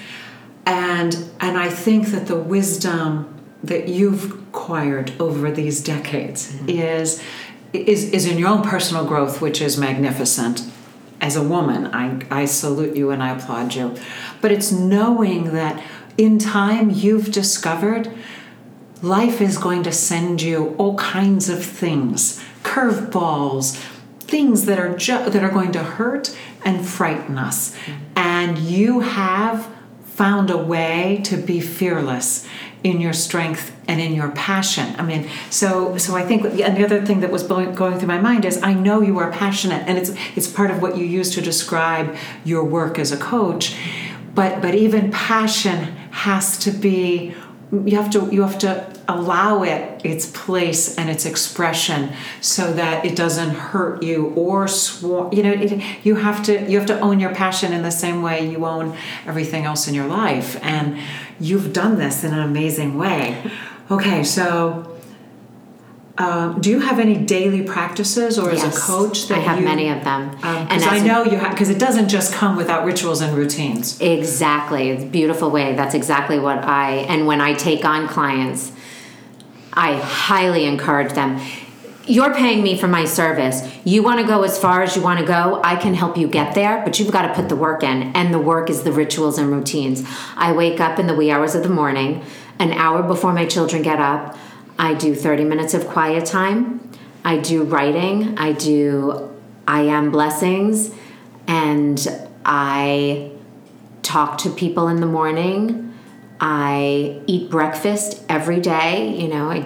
And 0.65 1.29
and 1.41 1.57
I 1.57 1.69
think 1.69 2.07
that 2.07 2.27
the 2.27 2.37
wisdom 2.37 3.33
that 3.61 3.89
you've 3.89 4.31
acquired 4.31 5.11
over 5.19 5.51
these 5.51 5.81
decades 5.81 6.53
mm-hmm. 6.53 6.69
is 6.69 7.21
is 7.73 8.09
is 8.11 8.25
in 8.25 8.37
your 8.37 8.49
own 8.49 8.61
personal 8.61 9.05
growth, 9.05 9.41
which 9.41 9.61
is 9.61 9.77
magnificent. 9.77 10.61
As 11.23 11.37
a 11.37 11.41
woman, 11.41 11.87
I, 11.87 12.21
I 12.29 12.43
salute 12.43 12.97
you 12.97 13.09
and 13.09 13.23
I 13.23 13.29
applaud 13.29 13.73
you. 13.73 13.95
But 14.41 14.51
it's 14.51 14.73
knowing 14.73 15.53
that 15.53 15.81
in 16.17 16.37
time 16.37 16.89
you've 16.89 17.31
discovered 17.31 18.11
life 19.01 19.39
is 19.39 19.57
going 19.57 19.83
to 19.83 19.91
send 19.91 20.41
you 20.41 20.75
all 20.77 20.95
kinds 20.97 21.49
of 21.49 21.63
things 21.63 22.43
curveballs 22.63 23.81
things 24.19 24.65
that 24.65 24.79
are 24.79 24.97
ju- 24.97 25.29
that 25.29 25.43
are 25.43 25.49
going 25.49 25.71
to 25.71 25.83
hurt 25.83 26.35
and 26.65 26.85
frighten 26.85 27.37
us. 27.37 27.75
Mm-hmm. 27.75 28.03
And 28.15 28.57
you 28.57 29.01
have 29.01 29.69
found 30.05 30.49
a 30.49 30.57
way 30.57 31.21
to 31.25 31.37
be 31.37 31.59
fearless 31.59 32.47
in 32.83 32.99
your 32.99 33.13
strength 33.13 33.75
and 33.87 34.01
in 34.01 34.13
your 34.13 34.29
passion. 34.29 34.95
I 34.97 35.03
mean 35.03 35.29
so 35.49 35.97
so 35.97 36.15
i 36.15 36.23
think 36.23 36.43
the 36.53 36.83
other 36.83 37.05
thing 37.05 37.21
that 37.21 37.31
was 37.31 37.43
going, 37.43 37.73
going 37.75 37.97
through 37.97 38.07
my 38.07 38.19
mind 38.19 38.45
is 38.45 38.61
i 38.63 38.73
know 38.73 39.01
you 39.01 39.17
are 39.19 39.31
passionate 39.31 39.87
and 39.87 39.97
it's 39.97 40.11
it's 40.35 40.47
part 40.47 40.69
of 40.71 40.81
what 40.81 40.97
you 40.97 41.05
use 41.05 41.33
to 41.35 41.41
describe 41.41 42.15
your 42.43 42.63
work 42.63 42.99
as 42.99 43.11
a 43.11 43.17
coach. 43.17 43.75
But 44.35 44.61
but 44.61 44.75
even 44.75 45.11
passion 45.11 45.95
has 46.11 46.57
to 46.59 46.71
be 46.71 47.33
you 47.71 47.95
have 47.95 48.09
to 48.11 48.29
you 48.31 48.41
have 48.43 48.59
to 48.59 48.92
allow 49.07 49.63
it 49.63 50.01
its 50.05 50.25
place 50.27 50.97
and 50.97 51.09
its 51.09 51.25
expression 51.25 52.13
so 52.39 52.71
that 52.73 53.05
it 53.05 53.15
doesn't 53.15 53.49
hurt 53.49 54.01
you 54.01 54.27
or 54.35 54.67
swarm 54.67 55.33
you 55.33 55.43
know 55.43 55.51
it, 55.51 55.83
you 56.05 56.15
have 56.15 56.41
to 56.43 56.69
you 56.69 56.77
have 56.77 56.87
to 56.87 56.97
own 56.99 57.19
your 57.19 57.33
passion 57.35 57.73
in 57.73 57.83
the 57.83 57.91
same 57.91 58.21
way 58.21 58.49
you 58.49 58.65
own 58.65 58.95
everything 59.25 59.65
else 59.65 59.87
in 59.87 59.93
your 59.93 60.07
life 60.07 60.57
and 60.63 60.97
you've 61.39 61.73
done 61.73 61.97
this 61.97 62.23
in 62.23 62.33
an 62.33 62.39
amazing 62.39 62.97
way 62.97 63.51
okay 63.91 64.23
so 64.23 64.89
um, 66.15 66.61
do 66.61 66.69
you 66.69 66.79
have 66.79 66.99
any 66.99 67.17
daily 67.17 67.63
practices 67.63 68.37
or 68.37 68.51
as 68.51 68.63
a 68.63 68.79
coach 68.79 69.27
that 69.29 69.39
I 69.39 69.41
have 69.41 69.59
you, 69.59 69.65
many 69.65 69.89
of 69.89 70.03
them. 70.03 70.29
because 70.29 70.69
And 70.69 70.83
I 70.83 70.99
know 70.99 71.23
you 71.23 71.37
have 71.37 71.51
because 71.51 71.71
it 71.71 71.79
doesn't 71.79 72.07
just 72.07 72.35
come 72.35 72.55
without 72.55 72.85
rituals 72.85 73.21
and 73.21 73.35
routines 73.35 73.99
Exactly. 73.99 74.91
It's 74.91 75.03
a 75.03 75.07
beautiful 75.07 75.49
way. 75.49 75.73
That's 75.73 75.95
exactly 75.95 76.37
what 76.37 76.59
I, 76.59 76.97
and 77.09 77.25
when 77.25 77.41
I 77.41 77.55
take 77.55 77.83
on 77.83 78.07
clients, 78.07 78.71
I 79.73 79.95
highly 79.95 80.65
encourage 80.65 81.13
them. 81.13 81.39
You're 82.05 82.33
paying 82.33 82.63
me 82.63 82.77
for 82.77 82.87
my 82.87 83.05
service. 83.05 83.61
You 83.85 84.03
want 84.03 84.19
to 84.19 84.27
go 84.27 84.43
as 84.43 84.59
far 84.59 84.83
as 84.83 84.95
you 84.95 85.01
want 85.01 85.19
to 85.19 85.25
go. 85.25 85.61
I 85.63 85.77
can 85.77 85.93
help 85.93 86.17
you 86.17 86.27
get 86.27 86.53
there, 86.53 86.83
but 86.83 86.99
you've 86.99 87.11
got 87.11 87.27
to 87.27 87.33
put 87.33 87.47
the 87.47 87.55
work 87.55 87.81
in. 87.81 88.11
And 88.13 88.33
the 88.33 88.39
work 88.39 88.69
is 88.69 88.83
the 88.83 88.91
rituals 88.91 89.37
and 89.37 89.49
routines. 89.49 90.03
I 90.35 90.51
wake 90.51 90.81
up 90.81 90.99
in 90.99 91.07
the 91.07 91.15
wee 91.15 91.31
hours 91.31 91.55
of 91.55 91.63
the 91.63 91.69
morning, 91.69 92.23
an 92.59 92.73
hour 92.73 93.03
before 93.03 93.31
my 93.31 93.45
children 93.45 93.81
get 93.81 93.99
up. 93.99 94.37
I 94.77 94.95
do 94.95 95.15
30 95.15 95.45
minutes 95.45 95.73
of 95.73 95.87
quiet 95.87 96.25
time. 96.25 96.91
I 97.23 97.37
do 97.37 97.63
writing. 97.63 98.37
I 98.37 98.51
do 98.51 99.29
I 99.65 99.83
am 99.83 100.11
blessings. 100.11 100.93
And 101.47 102.05
I 102.45 103.31
talk 104.01 104.37
to 104.39 104.49
people 104.49 104.89
in 104.89 104.99
the 104.99 105.07
morning. 105.07 105.92
I 106.45 107.21
eat 107.25 107.49
breakfast 107.49 108.21
every 108.27 108.59
day. 108.59 109.17
You 109.17 109.29
know, 109.29 109.49
I, 109.49 109.61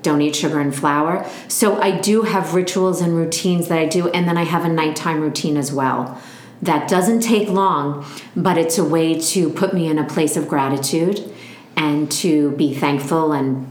don't 0.00 0.22
eat 0.22 0.34
sugar 0.34 0.58
and 0.58 0.74
flour. 0.74 1.28
So 1.48 1.78
I 1.78 2.00
do 2.00 2.22
have 2.22 2.54
rituals 2.54 3.02
and 3.02 3.14
routines 3.14 3.68
that 3.68 3.78
I 3.78 3.84
do. 3.84 4.08
And 4.08 4.26
then 4.26 4.38
I 4.38 4.44
have 4.44 4.64
a 4.64 4.70
nighttime 4.70 5.20
routine 5.20 5.58
as 5.58 5.70
well. 5.70 6.18
That 6.62 6.88
doesn't 6.88 7.20
take 7.20 7.50
long, 7.50 8.06
but 8.34 8.56
it's 8.56 8.78
a 8.78 8.84
way 8.84 9.20
to 9.20 9.50
put 9.50 9.74
me 9.74 9.86
in 9.86 9.98
a 9.98 10.04
place 10.04 10.34
of 10.38 10.48
gratitude 10.48 11.30
and 11.76 12.10
to 12.12 12.52
be 12.52 12.74
thankful 12.74 13.32
and 13.32 13.68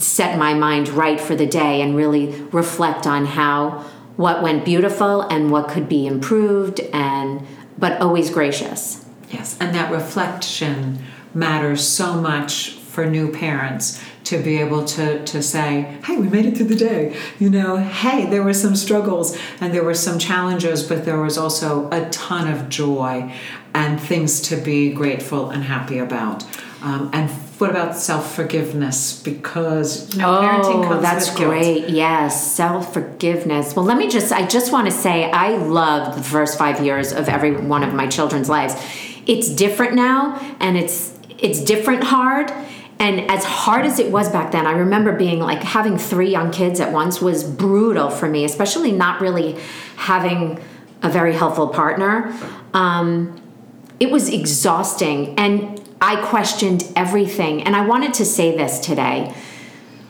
set 0.00 0.38
my 0.38 0.54
mind 0.54 0.88
right 0.88 1.20
for 1.20 1.36
the 1.36 1.46
day 1.46 1.82
and 1.82 1.94
really 1.94 2.28
reflect 2.50 3.06
on 3.06 3.26
how 3.26 3.84
what 4.16 4.42
went 4.42 4.64
beautiful 4.64 5.20
and 5.20 5.50
what 5.50 5.68
could 5.68 5.86
be 5.86 6.06
improved 6.06 6.80
and 6.94 7.46
but 7.78 8.00
always 8.00 8.30
gracious 8.30 9.05
Yes, 9.30 9.56
and 9.60 9.74
that 9.74 9.90
reflection 9.90 10.98
matters 11.34 11.86
so 11.86 12.14
much 12.14 12.70
for 12.70 13.04
new 13.04 13.30
parents 13.30 14.02
to 14.24 14.42
be 14.42 14.56
able 14.58 14.84
to, 14.84 15.24
to 15.24 15.42
say, 15.42 15.98
hey, 16.04 16.16
we 16.16 16.28
made 16.28 16.46
it 16.46 16.56
through 16.56 16.66
the 16.66 16.74
day. 16.74 17.16
You 17.38 17.50
know, 17.50 17.76
hey, 17.76 18.26
there 18.26 18.42
were 18.42 18.54
some 18.54 18.74
struggles 18.74 19.38
and 19.60 19.72
there 19.72 19.84
were 19.84 19.94
some 19.94 20.18
challenges, 20.18 20.82
but 20.82 21.04
there 21.04 21.20
was 21.20 21.38
also 21.38 21.88
a 21.90 22.08
ton 22.10 22.48
of 22.48 22.68
joy 22.68 23.32
and 23.74 24.00
things 24.00 24.40
to 24.42 24.56
be 24.56 24.92
grateful 24.92 25.50
and 25.50 25.62
happy 25.64 25.98
about. 25.98 26.44
Um, 26.82 27.10
and 27.12 27.30
what 27.58 27.70
about 27.70 27.96
self 27.96 28.34
forgiveness? 28.34 29.22
Because 29.22 30.12
you 30.14 30.20
know, 30.22 30.40
parenting 30.40 30.84
oh 30.84 30.88
comes 30.88 31.02
that's 31.02 31.28
with 31.30 31.38
guilt. 31.38 31.50
great 31.50 31.88
yes 31.88 32.54
self-forgiveness 32.54 33.74
well 33.74 33.84
let 33.84 33.96
me 33.96 34.08
just 34.08 34.30
i 34.30 34.46
just 34.46 34.72
want 34.72 34.86
to 34.86 34.92
say 34.92 35.30
i 35.30 35.56
loved 35.56 36.18
the 36.18 36.22
first 36.22 36.58
five 36.58 36.84
years 36.84 37.12
of 37.12 37.30
every 37.30 37.52
one 37.52 37.82
of 37.82 37.94
my 37.94 38.06
children's 38.06 38.50
lives 38.50 38.74
it's 39.26 39.48
different 39.48 39.94
now 39.94 40.36
and 40.60 40.76
it's 40.76 41.12
it's 41.38 41.60
different 41.60 42.04
hard 42.04 42.50
and 42.98 43.30
as 43.30 43.44
hard 43.44 43.84
as 43.84 43.98
it 43.98 44.10
was 44.10 44.30
back 44.30 44.52
then 44.52 44.66
i 44.66 44.72
remember 44.72 45.12
being 45.12 45.40
like 45.40 45.62
having 45.62 45.98
three 45.98 46.30
young 46.30 46.50
kids 46.50 46.80
at 46.80 46.92
once 46.92 47.20
was 47.20 47.44
brutal 47.44 48.10
for 48.10 48.28
me 48.28 48.44
especially 48.44 48.92
not 48.92 49.20
really 49.20 49.58
having 49.96 50.58
a 51.02 51.08
very 51.08 51.34
helpful 51.34 51.68
partner 51.68 52.34
um, 52.74 53.40
it 53.98 54.10
was 54.10 54.28
exhausting 54.28 55.38
and 55.38 55.80
I 56.00 56.16
questioned 56.26 56.92
everything. 56.94 57.62
And 57.62 57.74
I 57.74 57.86
wanted 57.86 58.14
to 58.14 58.24
say 58.24 58.56
this 58.56 58.78
today. 58.78 59.34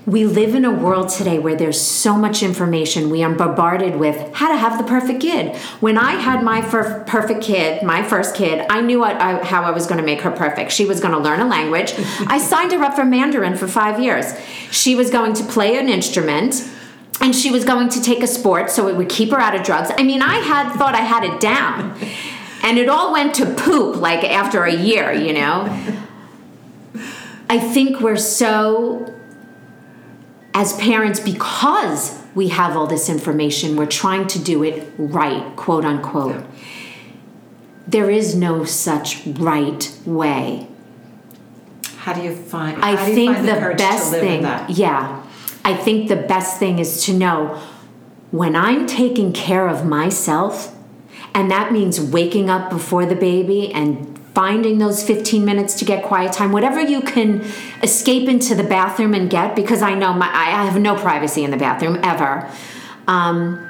We 0.07 0.25
live 0.25 0.55
in 0.55 0.65
a 0.65 0.71
world 0.71 1.09
today 1.09 1.41
where 1.41 1.57
there's 1.57 1.81
so 1.81 2.17
much 2.17 2.41
information. 2.41 3.11
We 3.11 3.25
are 3.25 3.35
bombarded 3.35 3.97
with 3.97 4.33
how 4.37 4.49
to 4.49 4.57
have 4.57 4.79
the 4.79 4.85
perfect 4.85 5.21
kid. 5.21 5.57
When 5.81 5.99
I 5.99 6.13
had 6.13 6.45
my 6.45 6.63
fir- 6.63 7.03
perfect 7.09 7.43
kid, 7.43 7.83
my 7.83 8.05
first 8.05 8.37
kid, 8.37 8.65
I 8.71 8.83
knew 8.83 9.01
what 9.01 9.17
I, 9.17 9.43
how 9.43 9.63
I 9.63 9.73
was 9.73 9.89
going 9.89 9.99
to 9.99 10.05
make 10.05 10.21
her 10.21 10.31
perfect. 10.31 10.71
She 10.71 10.85
was 10.85 11.01
going 11.01 11.13
to 11.13 11.19
learn 11.19 11.41
a 11.41 11.45
language. 11.45 11.93
I 12.29 12.39
signed 12.39 12.71
her 12.71 12.81
up 12.85 12.95
for 12.95 13.05
Mandarin 13.05 13.57
for 13.57 13.67
five 13.67 13.99
years. 13.99 14.27
She 14.71 14.95
was 14.95 15.11
going 15.11 15.33
to 15.35 15.43
play 15.43 15.77
an 15.77 15.89
instrument 15.89 16.71
and 17.21 17.35
she 17.35 17.51
was 17.51 17.65
going 17.65 17.89
to 17.89 18.01
take 18.01 18.23
a 18.23 18.29
sport 18.29 18.71
so 18.71 18.87
it 18.87 18.95
would 18.95 19.09
keep 19.09 19.33
her 19.33 19.41
out 19.41 19.57
of 19.57 19.65
drugs. 19.65 19.91
I 19.99 20.05
mean, 20.05 20.23
I 20.23 20.37
had 20.37 20.73
thought 20.77 20.95
I 20.95 20.99
had 20.99 21.25
it 21.25 21.41
down. 21.41 21.99
And 22.63 22.79
it 22.79 22.89
all 22.89 23.13
went 23.13 23.35
to 23.37 23.47
poop 23.55 23.97
like 23.97 24.23
after 24.23 24.63
a 24.63 24.73
year, 24.73 25.13
you 25.13 25.33
know. 25.33 25.65
I 27.51 27.59
think 27.59 28.01
we're 28.01 28.17
so 28.17 29.16
as 30.57 30.73
parents 30.79 31.21
because 31.21 32.19
we 32.35 32.49
have 32.49 32.79
all 32.79 32.87
this 32.87 33.11
information, 33.11 33.77
we're 33.77 33.85
trying 33.85 34.27
to 34.27 34.39
do 34.39 34.65
it 34.65 34.91
right, 34.97 35.55
quote 35.55 35.85
unquote. 35.85 36.43
There 37.87 38.11
is 38.11 38.35
no 38.35 38.65
such 38.65 39.25
right 39.27 39.93
way. 40.07 40.67
How 41.99 42.15
do 42.15 42.23
you 42.23 42.35
find? 42.35 42.83
I 42.83 42.97
how 42.97 43.05
do 43.05 43.11
you 43.11 43.15
think 43.15 43.35
find 43.35 43.49
the, 43.49 43.53
to 43.53 43.75
best 43.77 44.11
thing, 44.11 44.43
yeah, 44.71 45.23
I 45.63 45.75
think 45.75 46.09
the 46.09 46.17
best 46.17 46.59
thing 46.59 46.79
is 46.79 47.05
to 47.05 47.13
know 47.13 47.63
when 48.31 48.57
I'm 48.57 48.87
taking 48.87 49.35
care 49.35 49.69
of 49.69 49.85
myself, 49.85 50.75
and 51.35 51.51
that 51.51 51.71
means 51.71 52.01
waking 52.01 52.49
up 52.49 52.71
before 52.71 53.05
the 53.05 53.15
baby 53.15 53.71
and 53.75 54.16
finding 54.37 54.77
those 54.77 55.03
15 55.03 55.47
minutes 55.47 55.73
to 55.77 55.87
get 55.87 56.05
quiet 56.05 56.31
time, 56.31 56.53
whatever 56.53 56.79
you 56.79 57.01
can 57.01 57.43
escape 57.83 58.29
into 58.29 58.55
the 58.55 58.63
bathroom 58.63 59.15
and 59.15 59.31
get, 59.31 59.57
because 59.57 59.81
I 59.81 59.95
know 59.95 60.13
my, 60.13 60.27
I 60.27 60.67
have 60.67 60.79
no 60.79 60.95
privacy 60.95 61.43
in 61.43 61.51
the 61.51 61.57
bathroom 61.57 61.99
ever. 62.03 62.47
Um, 63.09 63.67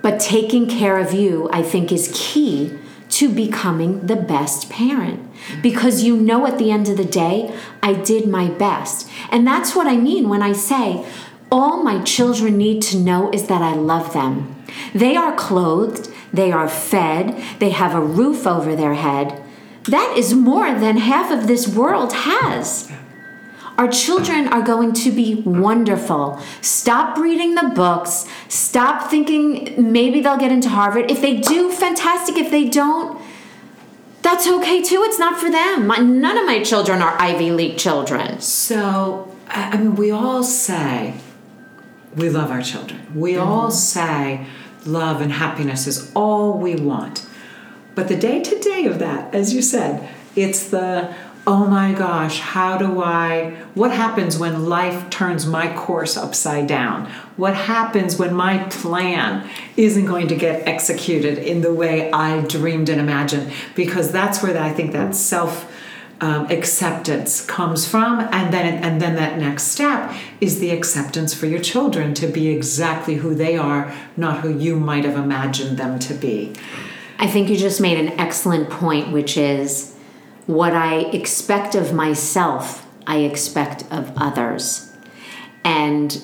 but 0.00 0.18
taking 0.18 0.66
care 0.66 0.98
of 0.98 1.12
you, 1.12 1.50
I 1.52 1.62
think, 1.62 1.92
is 1.92 2.10
key 2.14 2.78
to 3.10 3.28
becoming 3.28 4.06
the 4.06 4.16
best 4.16 4.70
parent 4.70 5.20
because 5.60 6.02
you 6.02 6.16
know 6.16 6.46
at 6.46 6.56
the 6.56 6.70
end 6.70 6.88
of 6.88 6.96
the 6.96 7.04
day, 7.04 7.54
I 7.82 7.92
did 7.92 8.26
my 8.26 8.48
best. 8.48 9.06
And 9.30 9.46
that's 9.46 9.76
what 9.76 9.86
I 9.86 9.98
mean 9.98 10.30
when 10.30 10.40
I 10.40 10.54
say, 10.54 11.04
all 11.52 11.82
my 11.82 12.02
children 12.04 12.56
need 12.56 12.80
to 12.84 12.96
know 12.96 13.30
is 13.32 13.48
that 13.48 13.60
I 13.60 13.74
love 13.74 14.14
them. 14.14 14.64
They 14.94 15.14
are 15.14 15.36
clothed, 15.36 16.10
they 16.32 16.52
are 16.52 16.70
fed, 16.70 17.36
they 17.58 17.70
have 17.70 17.94
a 17.94 18.00
roof 18.00 18.46
over 18.46 18.74
their 18.74 18.94
head. 18.94 19.39
That 19.84 20.14
is 20.16 20.34
more 20.34 20.74
than 20.74 20.98
half 20.98 21.30
of 21.30 21.46
this 21.46 21.66
world 21.68 22.12
has. 22.12 22.90
Our 23.78 23.88
children 23.88 24.46
are 24.48 24.60
going 24.60 24.92
to 24.92 25.10
be 25.10 25.36
wonderful. 25.36 26.38
Stop 26.60 27.16
reading 27.16 27.54
the 27.54 27.72
books. 27.74 28.28
Stop 28.48 29.10
thinking 29.10 29.90
maybe 29.90 30.20
they'll 30.20 30.36
get 30.36 30.52
into 30.52 30.68
Harvard. 30.68 31.10
If 31.10 31.22
they 31.22 31.38
do, 31.40 31.72
fantastic. 31.72 32.36
If 32.36 32.50
they 32.50 32.68
don't, 32.68 33.18
that's 34.20 34.46
okay 34.46 34.82
too. 34.82 35.02
It's 35.06 35.18
not 35.18 35.40
for 35.40 35.50
them. 35.50 35.86
My, 35.86 35.96
none 35.96 36.36
of 36.36 36.44
my 36.44 36.62
children 36.62 37.00
are 37.00 37.16
Ivy 37.18 37.52
League 37.52 37.78
children. 37.78 38.40
So, 38.40 39.34
I 39.48 39.70
I 39.70 39.76
mean, 39.78 39.94
we 39.94 40.10
all 40.10 40.42
say 40.42 41.14
we 42.14 42.28
love 42.28 42.50
our 42.50 42.62
children. 42.62 43.00
We 43.14 43.34
mm-hmm. 43.34 43.48
all 43.48 43.70
say 43.70 44.46
love 44.84 45.22
and 45.22 45.32
happiness 45.32 45.86
is 45.86 46.12
all 46.14 46.58
we 46.58 46.76
want. 46.76 47.26
But 48.00 48.08
the 48.08 48.16
day 48.16 48.42
to 48.42 48.58
day 48.60 48.86
of 48.86 48.98
that, 49.00 49.34
as 49.34 49.52
you 49.52 49.60
said, 49.60 50.08
it's 50.34 50.70
the 50.70 51.14
oh 51.46 51.66
my 51.66 51.92
gosh, 51.92 52.38
how 52.38 52.78
do 52.78 53.02
I, 53.02 53.50
what 53.74 53.90
happens 53.90 54.38
when 54.38 54.70
life 54.70 55.10
turns 55.10 55.44
my 55.44 55.70
course 55.76 56.16
upside 56.16 56.66
down? 56.66 57.10
What 57.36 57.54
happens 57.54 58.18
when 58.18 58.32
my 58.32 58.64
plan 58.70 59.46
isn't 59.76 60.06
going 60.06 60.28
to 60.28 60.34
get 60.34 60.66
executed 60.66 61.36
in 61.36 61.60
the 61.60 61.74
way 61.74 62.10
I 62.10 62.40
dreamed 62.40 62.88
and 62.88 62.98
imagined? 62.98 63.52
Because 63.74 64.10
that's 64.10 64.42
where 64.42 64.56
I 64.56 64.72
think 64.72 64.92
that 64.92 65.14
self 65.14 65.70
um, 66.22 66.46
acceptance 66.46 67.44
comes 67.44 67.86
from 67.86 68.20
and 68.20 68.52
then 68.52 68.82
and 68.82 68.98
then 69.00 69.16
that 69.16 69.38
next 69.38 69.64
step 69.64 70.14
is 70.40 70.58
the 70.58 70.70
acceptance 70.70 71.34
for 71.34 71.44
your 71.44 71.60
children 71.60 72.14
to 72.14 72.26
be 72.26 72.48
exactly 72.48 73.16
who 73.16 73.34
they 73.34 73.56
are 73.56 73.94
not 74.18 74.40
who 74.40 74.54
you 74.54 74.78
might 74.78 75.06
have 75.06 75.16
imagined 75.16 75.78
them 75.78 75.98
to 75.98 76.12
be 76.12 76.52
I 77.20 77.26
think 77.26 77.50
you 77.50 77.56
just 77.56 77.82
made 77.82 77.98
an 77.98 78.18
excellent 78.18 78.70
point, 78.70 79.12
which 79.12 79.36
is 79.36 79.94
what 80.46 80.72
I 80.72 81.00
expect 81.00 81.74
of 81.74 81.92
myself, 81.92 82.86
I 83.06 83.18
expect 83.18 83.84
of 83.92 84.10
others. 84.16 84.90
And 85.62 86.18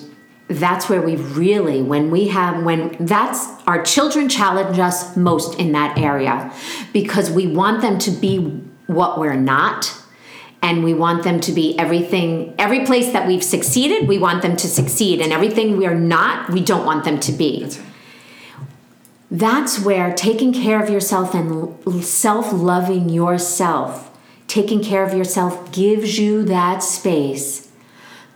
that's 0.47 0.89
where 0.89 1.03
we 1.03 1.15
really, 1.15 1.83
when 1.83 2.09
we 2.09 2.29
have, 2.29 2.63
when 2.63 2.97
that's 2.99 3.45
our 3.67 3.83
children 3.83 4.27
challenge 4.27 4.79
us 4.79 5.15
most 5.15 5.59
in 5.59 5.71
that 5.73 5.99
area 5.99 6.51
because 6.93 7.29
we 7.29 7.45
want 7.45 7.81
them 7.81 7.99
to 7.99 8.09
be 8.09 8.39
what 8.87 9.19
we're 9.19 9.35
not. 9.35 9.93
And 10.63 10.83
we 10.83 10.95
want 10.95 11.23
them 11.23 11.39
to 11.41 11.51
be 11.51 11.77
everything, 11.77 12.55
every 12.57 12.83
place 12.87 13.13
that 13.13 13.27
we've 13.27 13.43
succeeded, 13.43 14.07
we 14.07 14.17
want 14.17 14.41
them 14.41 14.57
to 14.57 14.67
succeed. 14.67 15.21
And 15.21 15.31
everything 15.31 15.77
we're 15.77 15.93
not, 15.93 16.49
we 16.49 16.61
don't 16.61 16.83
want 16.83 17.05
them 17.05 17.19
to 17.19 17.31
be. 17.31 17.69
That's 19.29 19.79
where 19.79 20.13
taking 20.13 20.53
care 20.53 20.81
of 20.81 20.89
yourself 20.89 21.33
and 21.33 22.03
self 22.03 22.53
loving 22.53 23.09
yourself, 23.09 24.17
taking 24.47 24.81
care 24.81 25.03
of 25.03 25.13
yourself 25.13 25.71
gives 25.71 26.17
you 26.17 26.43
that 26.43 26.79
space 26.79 27.67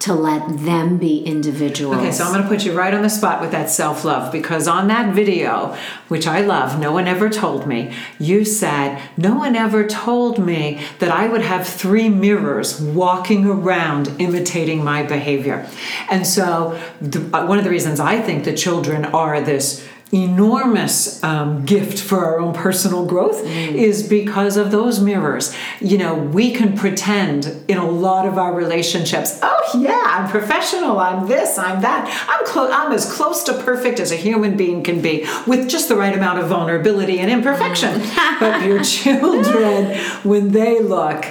to 0.02 0.16
let 0.16 0.58
them 0.66 0.98
be 0.98 1.20
individuals. 1.20 1.98
Okay, 1.98 2.12
so 2.12 2.24
I'm 2.24 2.32
going 2.32 2.42
to 2.42 2.50
put 2.50 2.66
you 2.66 2.74
right 2.74 2.92
on 2.92 3.04
the 3.04 3.10
spot 3.10 3.40
with 3.40 3.52
that 3.52 3.70
self 3.70 4.04
love 4.04 4.32
because 4.32 4.68
on 4.68 4.88
that 4.88 5.14
video, 5.14 5.78
which 6.08 6.26
I 6.26 6.42
love, 6.42 6.80
no 6.80 6.92
one 6.92 7.08
ever 7.08 7.30
told 7.30 7.68
me, 7.68 7.96
you 8.20 8.44
said, 8.44 9.00
No 9.16 9.36
one 9.36 9.56
ever 9.56 9.88
told 9.88 10.40
me 10.44 10.84
that 11.00 11.12
I 11.12 11.28
would 11.28 11.44
have 11.44 11.68
three 11.68 12.10
mirrors 12.10 12.82
walking 12.82 13.46
around 13.46 14.10
imitating 14.20 14.84
my 14.84 15.04
behavior. 15.04 15.70
And 16.10 16.26
so, 16.26 16.82
the, 17.00 17.20
uh, 17.38 17.46
one 17.46 17.60
of 17.60 17.64
the 17.64 17.70
reasons 17.70 18.00
I 18.00 18.20
think 18.22 18.44
the 18.44 18.56
children 18.58 19.06
are 19.06 19.40
this 19.40 19.88
enormous 20.14 21.24
um, 21.24 21.66
gift 21.66 22.00
for 22.00 22.26
our 22.26 22.40
own 22.40 22.54
personal 22.54 23.06
growth 23.06 23.46
is 23.46 24.08
because 24.08 24.58
of 24.58 24.72
those 24.72 25.00
mirrors. 25.00 25.56
You 25.80 25.98
know, 25.98 26.16
we 26.16 26.52
can 26.52 26.78
pretend 26.78 27.64
in 27.68 27.78
a 27.78 27.90
lot 27.90 28.28
of 28.28 28.38
our 28.38 28.54
relationships, 28.54 29.40
oh 29.42 29.80
yeah, 29.80 30.04
I'm 30.06 30.30
professional, 30.30 31.00
I'm 31.00 31.28
this, 31.28 31.58
I'm 31.58 31.82
that. 31.82 32.08
I'm 32.30 32.46
close 32.46 32.72
I'm 32.74 32.92
as 32.92 33.12
close 33.12 33.44
to 33.44 33.54
perfect 33.54 34.00
as 34.00 34.12
a 34.12 34.16
human 34.16 34.58
being 34.58 34.84
can 34.84 35.02
be 35.02 35.26
with 35.48 35.70
just 35.70 35.88
the 35.88 35.96
right 35.96 36.16
amount 36.16 36.40
of 36.40 36.48
vulnerability 36.48 37.20
and 37.20 37.32
imperfection. 37.32 38.02
but 38.40 38.64
your 38.64 38.84
children 38.84 39.98
when 40.24 40.52
they 40.52 40.82
look 40.82 41.26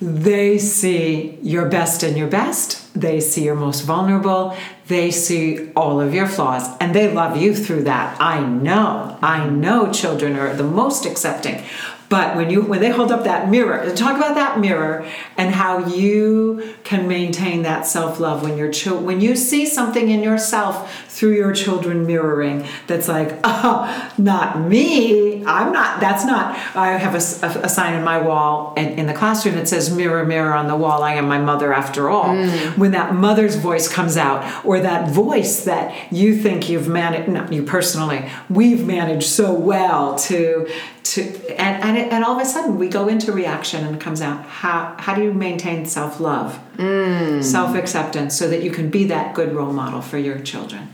they 0.00 0.56
see 0.56 1.38
your 1.42 1.68
best 1.68 2.02
and 2.02 2.16
your 2.16 2.28
best. 2.28 2.92
They 2.98 3.20
see 3.20 3.44
your 3.44 3.54
most 3.54 3.82
vulnerable. 3.82 4.56
They 4.90 5.12
see 5.12 5.70
all 5.76 6.00
of 6.00 6.12
your 6.12 6.26
flaws 6.26 6.68
and 6.80 6.92
they 6.92 7.12
love 7.12 7.36
you 7.36 7.54
through 7.54 7.84
that. 7.84 8.20
I 8.20 8.40
know. 8.40 9.16
I 9.22 9.48
know 9.48 9.92
children 9.92 10.36
are 10.36 10.52
the 10.52 10.64
most 10.64 11.06
accepting. 11.06 11.62
But 12.08 12.34
when 12.34 12.50
you 12.50 12.62
when 12.62 12.80
they 12.80 12.90
hold 12.90 13.12
up 13.12 13.22
that 13.22 13.48
mirror, 13.48 13.88
talk 13.94 14.16
about 14.16 14.34
that 14.34 14.58
mirror 14.58 15.06
and 15.36 15.54
how 15.54 15.86
you 15.86 16.74
can 16.82 17.06
maintain 17.06 17.62
that 17.62 17.86
self-love 17.86 18.42
when 18.42 18.58
your 18.58 18.72
child 18.72 19.04
when 19.04 19.20
you 19.20 19.36
see 19.36 19.64
something 19.64 20.10
in 20.10 20.24
yourself 20.24 21.08
through 21.20 21.34
your 21.34 21.52
children 21.52 22.06
mirroring 22.06 22.66
that's 22.86 23.06
like, 23.06 23.38
oh, 23.44 24.10
not 24.16 24.58
me. 24.58 25.44
I'm 25.44 25.70
not. 25.70 26.00
That's 26.00 26.24
not. 26.24 26.56
I 26.74 26.92
have 26.96 27.14
a, 27.14 27.18
a, 27.46 27.66
a 27.66 27.68
sign 27.68 27.94
in 27.94 28.02
my 28.02 28.18
wall 28.18 28.72
in, 28.78 28.98
in 28.98 29.06
the 29.06 29.12
classroom 29.12 29.56
that 29.56 29.68
says, 29.68 29.94
"Mirror, 29.94 30.24
mirror 30.24 30.54
on 30.54 30.66
the 30.66 30.76
wall, 30.76 31.02
I 31.02 31.14
am 31.14 31.28
my 31.28 31.38
mother 31.38 31.74
after 31.74 32.08
all." 32.08 32.34
Mm. 32.34 32.78
When 32.78 32.92
that 32.92 33.14
mother's 33.14 33.56
voice 33.56 33.86
comes 33.86 34.16
out, 34.16 34.64
or 34.64 34.80
that 34.80 35.10
voice 35.10 35.64
that 35.64 36.10
you 36.10 36.36
think 36.36 36.70
you've 36.70 36.88
managed, 36.88 37.28
not 37.28 37.52
you 37.52 37.64
personally, 37.64 38.30
we've 38.48 38.86
managed 38.86 39.28
so 39.28 39.52
well 39.52 40.16
to 40.20 40.70
to 41.04 41.22
and 41.60 41.82
and, 41.82 41.98
it, 41.98 42.12
and 42.12 42.24
all 42.24 42.36
of 42.36 42.42
a 42.42 42.44
sudden 42.44 42.78
we 42.78 42.88
go 42.88 43.08
into 43.08 43.32
reaction 43.32 43.84
and 43.84 43.96
it 43.96 44.00
comes 44.00 44.22
out 44.22 44.44
how 44.46 44.94
how 44.98 45.14
do 45.14 45.22
you 45.22 45.32
maintain 45.32 45.84
self-love 45.84 46.58
mm. 46.76 47.42
self-acceptance 47.42 48.36
so 48.36 48.48
that 48.48 48.62
you 48.62 48.70
can 48.70 48.90
be 48.90 49.04
that 49.04 49.34
good 49.34 49.52
role 49.54 49.72
model 49.72 50.00
for 50.00 50.18
your 50.18 50.38
children 50.38 50.88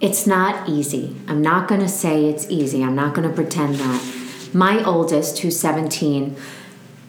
It's 0.00 0.26
not 0.26 0.68
easy. 0.68 1.14
I'm 1.28 1.42
not 1.42 1.68
going 1.68 1.80
to 1.82 1.88
say 1.88 2.24
it's 2.26 2.48
easy. 2.50 2.82
I'm 2.82 2.94
not 2.94 3.14
going 3.14 3.28
to 3.28 3.34
pretend 3.34 3.74
that. 3.76 4.02
My 4.54 4.82
oldest, 4.82 5.38
who's 5.40 5.60
17, 5.60 6.36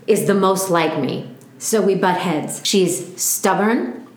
is 0.08 0.28
the 0.28 0.34
most 0.34 0.70
like 0.70 1.00
me. 1.00 1.30
So 1.58 1.82
we 1.82 1.96
butt 1.96 2.18
heads. 2.20 2.62
She's 2.66 3.20
stubborn, 3.22 4.08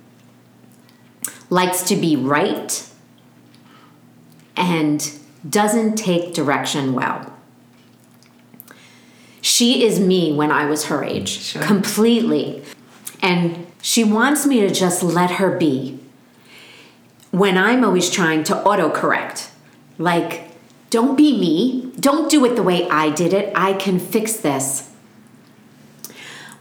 likes 1.51 1.83
to 1.85 1.97
be 1.97 2.17
right, 2.17 2.89
and 4.57 5.13
doesn't 5.49 5.97
take 5.97 6.35
direction 6.35 6.95
well. 6.95 7.33
She 9.41 9.85
is 9.85 10.01
me 10.01 10.33
when 10.33 10.51
I 10.51 10.65
was 10.65 10.87
her 10.87 11.05
age, 11.05 11.29
Sure. 11.29 11.63
completely. 11.63 12.63
And 13.23 13.67
she 13.83 14.03
wants 14.05 14.47
me 14.47 14.61
to 14.61 14.71
just 14.71 15.03
let 15.03 15.33
her 15.33 15.57
be 15.57 16.01
when 17.35 17.59
I'm 17.59 17.83
always 17.83 18.11
trying 18.11 18.45
to 18.45 18.55
autocorrect. 18.55 19.51
Like, 19.99 20.53
don't 20.91 21.17
be 21.17 21.37
me. 21.37 21.93
Don't 21.99 22.31
do 22.31 22.45
it 22.45 22.55
the 22.55 22.63
way 22.63 22.89
I 22.89 23.11
did 23.11 23.33
it. 23.33 23.53
I 23.57 23.73
can 23.73 23.99
fix 23.99 24.37
this. 24.37 24.93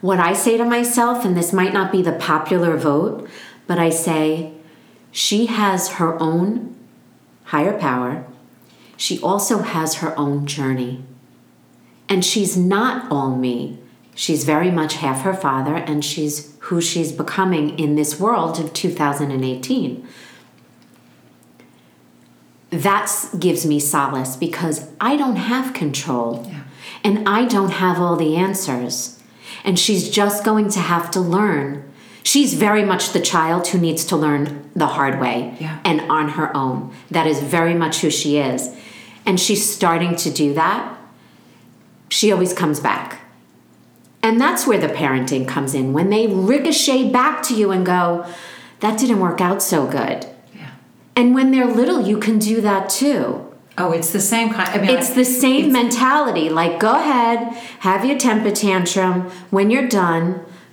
What 0.01 0.19
I 0.19 0.33
say 0.33 0.57
to 0.57 0.65
myself, 0.65 1.25
and 1.25 1.37
this 1.37 1.53
might 1.53 1.73
not 1.73 1.91
be 1.91 2.01
the 2.01 2.13
popular 2.13 2.75
vote, 2.75 3.29
but 3.67 3.77
I 3.77 3.91
say, 3.91 4.53
she 5.11 5.45
has 5.45 5.93
her 5.93 6.19
own 6.19 6.75
higher 7.45 7.77
power. 7.77 8.25
She 8.97 9.21
also 9.21 9.59
has 9.59 9.95
her 9.95 10.17
own 10.17 10.47
journey. 10.47 11.03
And 12.09 12.25
she's 12.25 12.57
not 12.57 13.11
all 13.11 13.35
me. 13.35 13.77
She's 14.15 14.43
very 14.43 14.71
much 14.71 14.95
half 14.95 15.21
her 15.21 15.35
father, 15.35 15.75
and 15.75 16.03
she's 16.03 16.55
who 16.61 16.81
she's 16.81 17.11
becoming 17.11 17.77
in 17.77 17.93
this 17.93 18.19
world 18.19 18.59
of 18.59 18.73
2018 18.73 20.07
that 22.81 23.11
gives 23.39 23.65
me 23.65 23.79
solace 23.79 24.35
because 24.35 24.87
I 24.99 25.15
don't 25.15 25.35
have 25.35 25.73
control 25.73 26.45
Yeah. 26.49 26.61
and 27.03 27.27
I 27.27 27.45
don't 27.45 27.71
have 27.71 27.99
all 27.99 28.15
the 28.15 28.35
answers. 28.35 29.19
And 29.63 29.77
she's 29.79 30.09
just 30.09 30.43
going 30.43 30.69
to 30.69 30.79
have 30.79 31.09
to 31.11 31.19
learn. 31.19 31.83
She's 32.23 32.53
very 32.53 32.83
much 32.83 33.11
the 33.11 33.19
child 33.19 33.67
who 33.67 33.77
needs 33.77 34.05
to 34.05 34.15
learn 34.15 34.69
the 34.75 34.87
hard 34.87 35.19
way 35.19 35.55
Yeah. 35.59 35.77
and 35.85 36.01
on 36.09 36.29
her 36.29 36.55
own. 36.55 36.91
That 37.11 37.27
is 37.27 37.39
very 37.39 37.73
much 37.73 38.01
who 38.01 38.09
she 38.09 38.37
is. 38.37 38.69
And 39.25 39.39
she's 39.39 39.69
starting 39.69 40.15
to 40.17 40.29
do 40.29 40.53
that. 40.53 40.97
She 42.09 42.31
always 42.31 42.53
comes 42.53 42.79
back. 42.79 43.19
And 44.21 44.39
that's 44.39 44.65
where 44.65 44.77
the 44.77 44.87
parenting 44.87 45.47
comes 45.47 45.73
in 45.73 45.91
when 45.93 46.09
they 46.09 46.27
ricochet 46.27 47.09
back 47.09 47.43
to 47.43 47.53
you 47.55 47.71
and 47.71 47.85
go, 47.85 48.25
that 48.79 48.97
didn't 48.99 49.19
work 49.19 49.41
out 49.41 49.61
so 49.61 49.85
good. 49.85 50.25
And 51.15 51.33
when 51.35 51.51
they're 51.51 51.67
little, 51.67 52.01
you 52.01 52.17
can 52.17 52.39
do 52.39 52.61
that 52.61 52.89
too. 52.89 53.49
oh 53.77 53.91
it's 53.91 54.11
the 54.11 54.19
same 54.33 54.49
kind 54.53 54.69
i 54.69 54.77
mean 54.79 54.95
It's 54.95 55.11
I- 55.11 55.15
the 55.15 55.25
same 55.25 55.65
it's- 55.69 55.73
mentality. 55.73 56.49
Like, 56.49 56.79
go 56.79 56.93
ahead, 56.95 57.39
have 57.79 58.05
your 58.05 58.17
temper 58.17 58.51
tantrum. 58.51 59.15
When 59.49 59.71
you're 59.71 59.87
done, 59.87 60.23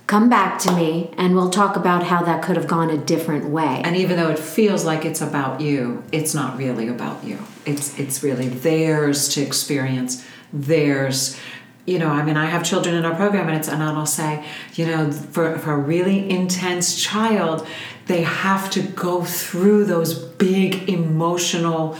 come 0.07 0.29
back 0.29 0.59
to 0.59 0.71
me 0.79 1.09
and 1.17 1.35
we'll 1.35 1.49
talk 1.49 1.75
about 1.75 2.03
how 2.11 2.21
that 2.23 2.43
could 2.43 2.57
have 2.57 2.67
gone 2.67 2.89
a 2.89 2.97
different 2.97 3.45
way. 3.57 3.81
And 3.85 3.95
even 3.95 4.17
though 4.17 4.29
it 4.29 4.39
feels 4.39 4.83
like 4.85 5.03
it's 5.05 5.21
about 5.21 5.61
you, 5.61 6.03
it's 6.11 6.33
not 6.35 6.57
really 6.57 6.87
about 6.89 7.23
you. 7.23 7.37
It's 7.65 7.97
it's 7.97 8.21
really 8.27 8.49
theirs 8.49 9.29
to 9.33 9.41
experience, 9.41 10.23
theirs 10.53 11.37
you 11.85 11.97
know, 11.99 12.09
I 12.09 12.23
mean, 12.23 12.37
I 12.37 12.45
have 12.45 12.63
children 12.63 12.95
in 12.95 13.05
our 13.05 13.15
program, 13.15 13.47
and 13.47 13.57
it's 13.57 13.67
and 13.67 13.81
I'll 13.81 14.05
say, 14.05 14.45
you 14.75 14.85
know, 14.85 15.11
for, 15.11 15.57
for 15.57 15.73
a 15.73 15.77
really 15.77 16.29
intense 16.29 17.01
child, 17.01 17.67
they 18.07 18.23
have 18.23 18.69
to 18.71 18.81
go 18.81 19.23
through 19.23 19.85
those 19.85 20.13
big 20.13 20.89
emotional 20.89 21.97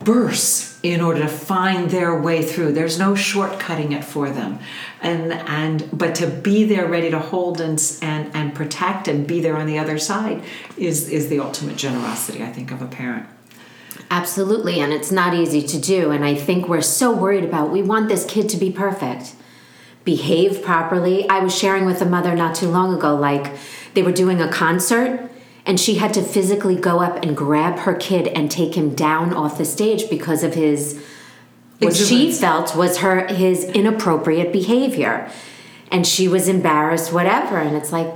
bursts 0.00 0.78
in 0.82 1.00
order 1.00 1.20
to 1.20 1.28
find 1.28 1.90
their 1.90 2.18
way 2.18 2.42
through. 2.42 2.72
There's 2.72 2.98
no 2.98 3.12
shortcutting 3.12 3.92
it 3.92 4.04
for 4.04 4.30
them. 4.30 4.58
And 5.02 5.32
and 5.32 5.88
but 5.92 6.14
to 6.16 6.26
be 6.26 6.64
there 6.64 6.86
ready 6.86 7.10
to 7.10 7.18
hold 7.18 7.60
and 7.60 7.80
and 8.02 8.34
and 8.34 8.54
protect 8.54 9.08
and 9.08 9.26
be 9.26 9.40
there 9.40 9.56
on 9.56 9.66
the 9.66 9.78
other 9.78 9.98
side 9.98 10.42
is 10.76 11.08
is 11.08 11.28
the 11.28 11.40
ultimate 11.40 11.76
generosity 11.76 12.42
i 12.42 12.52
think 12.52 12.70
of 12.70 12.82
a 12.82 12.86
parent 12.86 13.26
Absolutely, 14.10 14.80
and 14.80 14.92
it's 14.92 15.12
not 15.12 15.34
easy 15.34 15.62
to 15.62 15.78
do. 15.78 16.10
And 16.10 16.24
I 16.24 16.34
think 16.34 16.68
we're 16.68 16.82
so 16.82 17.12
worried 17.12 17.44
about 17.44 17.70
we 17.70 17.82
want 17.82 18.08
this 18.08 18.26
kid 18.26 18.48
to 18.50 18.56
be 18.56 18.70
perfect, 18.70 19.34
behave 20.04 20.62
properly. 20.62 21.28
I 21.28 21.38
was 21.38 21.56
sharing 21.56 21.84
with 21.84 22.02
a 22.02 22.06
mother 22.06 22.34
not 22.34 22.56
too 22.56 22.68
long 22.68 22.92
ago, 22.92 23.14
like 23.14 23.56
they 23.94 24.02
were 24.02 24.12
doing 24.12 24.40
a 24.40 24.50
concert 24.50 25.30
and 25.66 25.78
she 25.78 25.94
had 25.96 26.14
to 26.14 26.22
physically 26.22 26.76
go 26.76 27.00
up 27.00 27.22
and 27.22 27.36
grab 27.36 27.80
her 27.80 27.94
kid 27.94 28.28
and 28.28 28.50
take 28.50 28.74
him 28.74 28.94
down 28.94 29.32
off 29.32 29.58
the 29.58 29.64
stage 29.64 30.08
because 30.08 30.42
of 30.42 30.54
his 30.54 31.04
what 31.78 31.96
she 31.96 32.32
felt 32.32 32.76
was 32.76 32.98
her 32.98 33.26
his 33.28 33.64
inappropriate 33.64 34.52
behavior 34.52 35.30
and 35.90 36.06
she 36.06 36.28
was 36.28 36.48
embarrassed 36.48 37.12
whatever 37.12 37.58
and 37.58 37.76
it's 37.76 37.92
like 37.92 38.12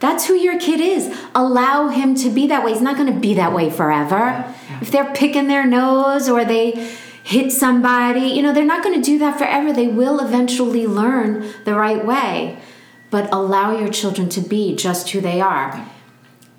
that's 0.00 0.26
who 0.26 0.34
your 0.34 0.58
kid 0.58 0.80
is. 0.80 1.14
Allow 1.34 1.88
him 1.88 2.14
to 2.16 2.30
be 2.30 2.46
that 2.46 2.64
way. 2.64 2.72
He's 2.72 2.82
not 2.82 2.96
going 2.96 3.12
to 3.12 3.18
be 3.18 3.34
that 3.34 3.52
way 3.52 3.70
forever. 3.70 4.16
Yeah, 4.16 4.54
yeah. 4.68 4.78
if 4.80 4.90
they're 4.90 5.12
picking 5.12 5.48
their 5.48 5.66
nose 5.66 6.28
or 6.28 6.44
they 6.44 6.94
hit 7.24 7.52
somebody 7.52 8.20
you 8.20 8.40
know 8.40 8.54
they're 8.54 8.64
not 8.64 8.82
going 8.82 8.98
to 8.98 9.04
do 9.04 9.18
that 9.18 9.38
forever. 9.38 9.72
They 9.72 9.88
will 9.88 10.20
eventually 10.20 10.86
learn 10.86 11.52
the 11.64 11.74
right 11.74 12.04
way. 12.04 12.58
But 13.10 13.32
allow 13.32 13.76
your 13.76 13.88
children 13.88 14.28
to 14.30 14.40
be 14.40 14.76
just 14.76 15.10
who 15.10 15.20
they 15.20 15.40
are 15.40 15.88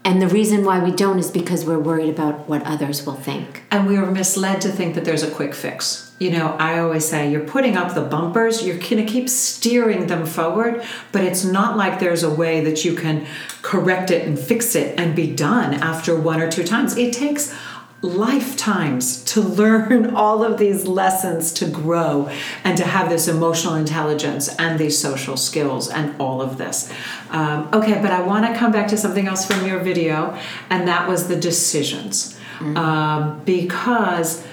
and 0.05 0.21
the 0.21 0.27
reason 0.27 0.63
why 0.63 0.83
we 0.83 0.91
don't 0.91 1.19
is 1.19 1.29
because 1.29 1.65
we're 1.65 1.79
worried 1.79 2.09
about 2.09 2.47
what 2.47 2.63
others 2.63 3.05
will 3.05 3.15
think. 3.15 3.63
And 3.69 3.85
we 3.85 3.97
are 3.97 4.05
misled 4.05 4.62
to 4.62 4.69
think 4.69 4.95
that 4.95 5.05
there's 5.05 5.23
a 5.23 5.29
quick 5.29 5.53
fix. 5.53 6.15
You 6.19 6.31
know, 6.31 6.55
I 6.59 6.79
always 6.79 7.07
say 7.07 7.31
you're 7.31 7.45
putting 7.45 7.77
up 7.77 7.93
the 7.93 8.01
bumpers, 8.01 8.65
you're 8.65 8.77
going 8.77 8.97
to 8.97 9.05
keep 9.05 9.29
steering 9.29 10.07
them 10.07 10.25
forward, 10.25 10.83
but 11.12 11.23
it's 11.23 11.45
not 11.45 11.77
like 11.77 11.99
there's 11.99 12.23
a 12.23 12.33
way 12.33 12.62
that 12.62 12.83
you 12.83 12.93
can 12.93 13.25
correct 13.62 14.12
it 14.12 14.27
and 14.27 14.38
fix 14.38 14.75
it 14.75 14.99
and 14.99 15.15
be 15.15 15.33
done 15.33 15.75
after 15.75 16.19
one 16.19 16.41
or 16.41 16.51
two 16.51 16.63
times. 16.63 16.97
It 16.97 17.13
takes 17.13 17.55
lifetimes 18.01 19.23
to 19.25 19.41
learn 19.41 20.15
all 20.15 20.43
of 20.43 20.57
these 20.57 20.85
lessons 20.85 21.51
to 21.53 21.67
grow 21.67 22.29
and 22.63 22.77
to 22.77 22.85
have 22.85 23.09
this 23.09 23.27
emotional 23.27 23.75
intelligence 23.75 24.47
and 24.57 24.79
these 24.79 24.97
social 24.97 25.38
skills 25.38 25.89
and 25.89 26.19
all 26.19 26.41
of 26.41 26.57
this. 26.57 26.91
Um, 27.29 27.69
okay, 27.73 28.01
but 28.01 28.12
I 28.12 28.21
want 28.21 28.45
to 28.45 28.57
come 28.57 28.71
back 28.71 28.88
to 28.89 28.97
something 28.97 29.27
else 29.27 29.45
from 29.45 29.65
your 29.67 29.79
video, 29.79 30.38
and 30.69 30.88
that 30.88 31.07
was 31.07 31.27
the 31.27 31.35
decisions. 31.35 32.38
Mm-hmm. 32.59 32.77
Um, 32.77 33.41
because 33.45 34.45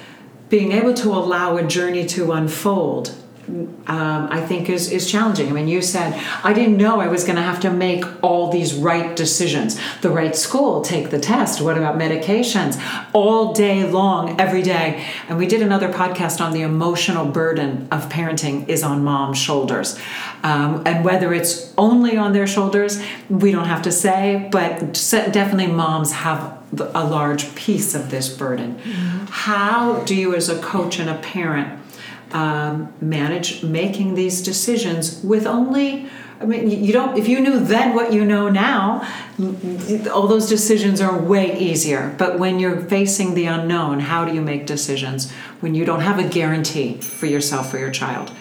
being 0.48 0.72
able 0.72 0.94
to 0.94 1.09
allow 1.11 1.56
a 1.56 1.64
journey 1.64 2.06
to 2.06 2.32
unfold 2.32 3.14
um, 3.48 4.28
I 4.30 4.40
think 4.40 4.68
is 4.68 4.90
is 4.90 5.11
challenging. 5.11 5.48
I 5.48 5.52
mean, 5.52 5.68
you 5.68 5.82
said 5.82 6.14
I 6.42 6.52
didn't 6.52 6.76
know 6.76 7.00
I 7.00 7.09
was 7.09 7.24
going 7.24 7.37
to 7.37 7.42
have 7.42 7.61
to 7.61 7.70
make 7.70 8.04
all 8.22 8.50
these 8.50 8.74
right 8.74 9.14
decisions. 9.16 9.78
The 10.00 10.11
right 10.11 10.35
school, 10.35 10.82
take 10.82 11.11
the 11.11 11.18
test. 11.18 11.61
What 11.61 11.78
about 11.78 11.96
medications? 11.96 12.80
All 13.12 13.52
day 13.52 13.85
long, 13.85 14.40
every 14.40 14.62
day. 14.62 15.06
And 15.28 15.38
we 15.38 15.46
did 15.46 15.62
another 15.62 15.92
podcast 15.92 16.40
on 16.40 16.52
the 16.52 16.62
emotional 16.62 17.26
burden 17.26 17.88
of 17.90 18.09
parenting 18.09 18.68
is 18.68 18.82
on 18.82 19.04
mom's 19.04 19.38
shoulders, 19.38 19.98
um, 20.42 20.82
and 20.87 21.04
whether 21.04 21.32
it's 21.32 21.72
only 21.78 22.16
on 22.16 22.32
their 22.32 22.46
shoulders, 22.46 23.02
we 23.28 23.52
don't 23.52 23.66
have 23.66 23.82
to 23.82 23.92
say, 23.92 24.48
but 24.50 24.92
definitely 25.32 25.68
moms 25.68 26.12
have 26.12 26.56
a 26.94 27.04
large 27.04 27.54
piece 27.54 27.94
of 27.94 28.11
this 28.11 28.28
burden. 28.28 28.74
Mm-hmm. 28.76 29.26
How 29.30 30.00
do 30.00 30.14
you, 30.14 30.35
as 30.35 30.48
a 30.48 30.59
coach 30.61 30.98
and 30.98 31.09
a 31.09 31.18
parent? 31.18 31.80
Um, 32.37 32.92
manage 33.01 33.62
making 33.62 34.14
these 34.14 34.42
decisions 34.42 35.22
with 35.22 35.46
only 35.46 36.09
I 36.38 36.44
mean, 36.44 36.68
you 36.68 36.92
don't. 36.92 37.16
If 37.16 37.29
you 37.29 37.40
knew 37.40 37.59
then 37.61 37.94
what 37.94 38.12
you 38.12 38.22
know 38.22 38.51
now, 38.51 39.09
all 40.12 40.27
those 40.29 40.46
decisions 40.51 41.01
are 41.01 41.18
way 41.18 41.59
easier. 41.59 42.14
But 42.18 42.38
when 42.38 42.59
you're 42.59 42.79
facing 42.83 43.33
the 43.33 43.46
unknown, 43.46 44.01
how 44.01 44.27
do 44.27 44.35
you 44.35 44.42
make 44.42 44.66
decisions 44.66 45.33
when 45.61 45.75
you 45.75 45.87
don't 45.87 46.01
have 46.01 46.18
a 46.18 46.29
guarantee 46.29 47.01
for 47.01 47.25
yourself 47.25 47.72
or 47.72 47.79
your 47.79 47.90
child? 47.90 48.33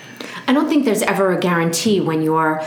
I 0.46 0.52
don't 0.52 0.68
think 0.68 0.84
there's 0.84 1.04
ever 1.04 1.32
a 1.32 1.40
guarantee 1.40 2.02
when 2.02 2.22
you're 2.22 2.62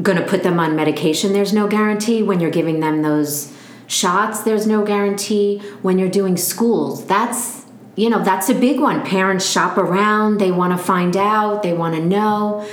going 0.00 0.16
to 0.16 0.26
put 0.26 0.42
them 0.42 0.58
on 0.58 0.74
medication. 0.74 1.34
There's 1.34 1.52
no 1.52 1.68
guarantee 1.68 2.22
when 2.22 2.40
you're 2.40 2.50
giving 2.50 2.80
them 2.80 3.02
those 3.02 3.54
shots. 3.86 4.40
There's 4.40 4.66
no 4.66 4.82
guarantee 4.82 5.58
when 5.82 5.98
you're 5.98 6.08
doing 6.08 6.38
schools. 6.38 7.04
That's 7.04 7.63
you 7.96 8.10
know, 8.10 8.22
that's 8.22 8.48
a 8.48 8.54
big 8.54 8.80
one. 8.80 9.04
Parents 9.04 9.48
shop 9.48 9.76
around, 9.76 10.38
they 10.38 10.50
want 10.50 10.76
to 10.76 10.82
find 10.82 11.16
out, 11.16 11.62
they 11.62 11.72
want 11.72 11.94
to 11.94 12.04
know. 12.04 12.66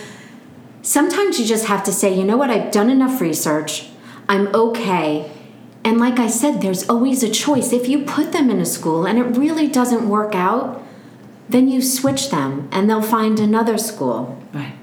Sometimes 0.81 1.39
you 1.39 1.45
just 1.45 1.65
have 1.65 1.83
to 1.83 1.91
say, 1.91 2.13
you 2.13 2.23
know 2.23 2.37
what, 2.37 2.49
I've 2.49 2.71
done 2.71 2.89
enough 2.89 3.21
research, 3.21 3.89
I'm 4.27 4.47
okay. 4.55 5.31
And 5.83 5.99
like 5.99 6.19
I 6.19 6.27
said, 6.27 6.61
there's 6.61 6.87
always 6.89 7.23
a 7.23 7.29
choice. 7.29 7.73
If 7.73 7.87
you 7.87 8.03
put 8.03 8.31
them 8.31 8.49
in 8.49 8.59
a 8.59 8.65
school 8.65 9.05
and 9.05 9.17
it 9.17 9.37
really 9.37 9.67
doesn't 9.67 10.07
work 10.07 10.35
out, 10.35 10.83
then 11.49 11.67
you 11.67 11.81
switch 11.81 12.29
them 12.29 12.69
and 12.71 12.89
they'll 12.89 13.01
find 13.01 13.39
another 13.39 13.77
school. 13.77 14.41
Right. 14.53 14.73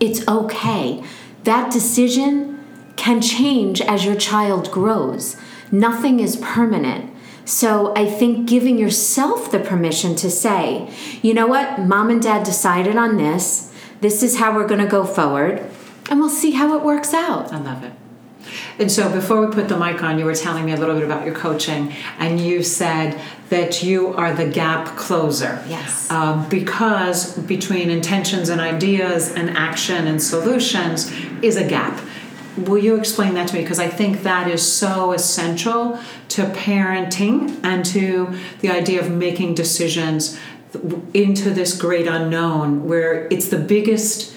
It's 0.00 0.26
okay. 0.26 1.02
That 1.44 1.70
decision 1.72 2.64
can 2.96 3.20
change 3.20 3.80
as 3.80 4.04
your 4.04 4.16
child 4.16 4.70
grows. 4.70 5.36
Nothing 5.70 6.18
is 6.20 6.36
permanent. 6.36 7.14
So 7.48 7.94
I 7.96 8.04
think 8.04 8.46
giving 8.46 8.78
yourself 8.78 9.50
the 9.50 9.58
permission 9.58 10.14
to 10.16 10.30
say, 10.30 10.92
you 11.22 11.32
know 11.32 11.46
what, 11.46 11.80
mom 11.80 12.10
and 12.10 12.20
dad 12.20 12.44
decided 12.44 12.96
on 12.96 13.16
this. 13.16 13.72
This 14.02 14.22
is 14.22 14.36
how 14.36 14.54
we're 14.54 14.68
going 14.68 14.82
to 14.82 14.86
go 14.86 15.02
forward, 15.02 15.64
and 16.10 16.20
we'll 16.20 16.28
see 16.28 16.50
how 16.50 16.76
it 16.76 16.84
works 16.84 17.14
out. 17.14 17.50
I 17.50 17.58
love 17.58 17.82
it. 17.84 17.94
And 18.78 18.92
so 18.92 19.10
before 19.10 19.44
we 19.44 19.52
put 19.52 19.68
the 19.68 19.78
mic 19.78 20.02
on, 20.02 20.18
you 20.18 20.26
were 20.26 20.34
telling 20.34 20.66
me 20.66 20.72
a 20.72 20.76
little 20.76 20.94
bit 20.94 21.04
about 21.04 21.24
your 21.24 21.34
coaching, 21.34 21.94
and 22.18 22.38
you 22.38 22.62
said 22.62 23.18
that 23.48 23.82
you 23.82 24.08
are 24.08 24.34
the 24.34 24.46
gap 24.46 24.94
closer. 24.98 25.64
Yes. 25.66 26.10
Um, 26.10 26.46
because 26.50 27.38
between 27.38 27.88
intentions 27.88 28.50
and 28.50 28.60
ideas 28.60 29.32
and 29.32 29.56
action 29.56 30.06
and 30.06 30.22
solutions 30.22 31.10
is 31.40 31.56
a 31.56 31.66
gap. 31.66 31.98
Will 32.66 32.78
you 32.78 32.96
explain 32.96 33.34
that 33.34 33.48
to 33.48 33.54
me? 33.54 33.62
Because 33.62 33.78
I 33.78 33.88
think 33.88 34.22
that 34.22 34.48
is 34.48 34.70
so 34.70 35.12
essential 35.12 35.98
to 36.28 36.44
parenting 36.46 37.60
and 37.62 37.84
to 37.86 38.36
the 38.60 38.70
idea 38.70 39.00
of 39.00 39.10
making 39.10 39.54
decisions 39.54 40.38
into 41.14 41.50
this 41.50 41.76
great 41.76 42.06
unknown 42.06 42.86
where 42.86 43.26
it's 43.28 43.48
the 43.48 43.58
biggest 43.58 44.34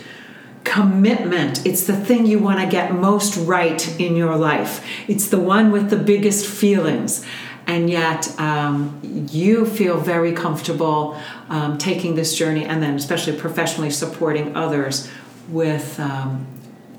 commitment. 0.63 1.65
It's 1.65 1.85
the 1.85 1.95
thing 1.95 2.25
you 2.25 2.39
want 2.39 2.59
to 2.61 2.67
get 2.67 2.93
most 2.93 3.35
right 3.37 3.99
in 3.99 4.15
your 4.15 4.35
life. 4.37 4.85
It's 5.07 5.27
the 5.27 5.39
one 5.39 5.71
with 5.71 5.89
the 5.89 5.97
biggest 5.97 6.45
feelings. 6.45 7.25
And 7.67 7.89
yet, 7.89 8.39
um, 8.39 8.99
you 9.03 9.65
feel 9.65 9.97
very 9.97 10.33
comfortable 10.33 11.17
um, 11.49 11.77
taking 11.77 12.15
this 12.15 12.35
journey 12.35 12.65
and 12.65 12.81
then, 12.81 12.95
especially 12.95 13.37
professionally, 13.37 13.91
supporting 13.91 14.55
others 14.55 15.09
with 15.49 15.99
um, 15.99 16.47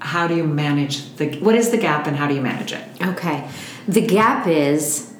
how 0.02 0.26
do 0.26 0.34
you 0.34 0.44
manage 0.44 1.14
the 1.16 1.38
what 1.38 1.54
is 1.54 1.70
the 1.70 1.76
gap 1.76 2.06
and 2.08 2.16
how 2.16 2.26
do 2.26 2.34
you 2.34 2.40
manage 2.40 2.72
it? 2.72 2.84
Okay. 3.00 3.48
The 3.86 4.04
gap 4.04 4.46
is 4.46 5.14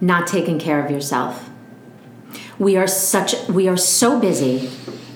not 0.00 0.26
taking 0.26 0.58
care 0.58 0.84
of 0.84 0.90
yourself. 0.90 1.48
We 2.58 2.76
are 2.76 2.88
such 2.88 3.48
we 3.48 3.68
are 3.68 3.76
so 3.76 4.18
busy. 4.20 4.70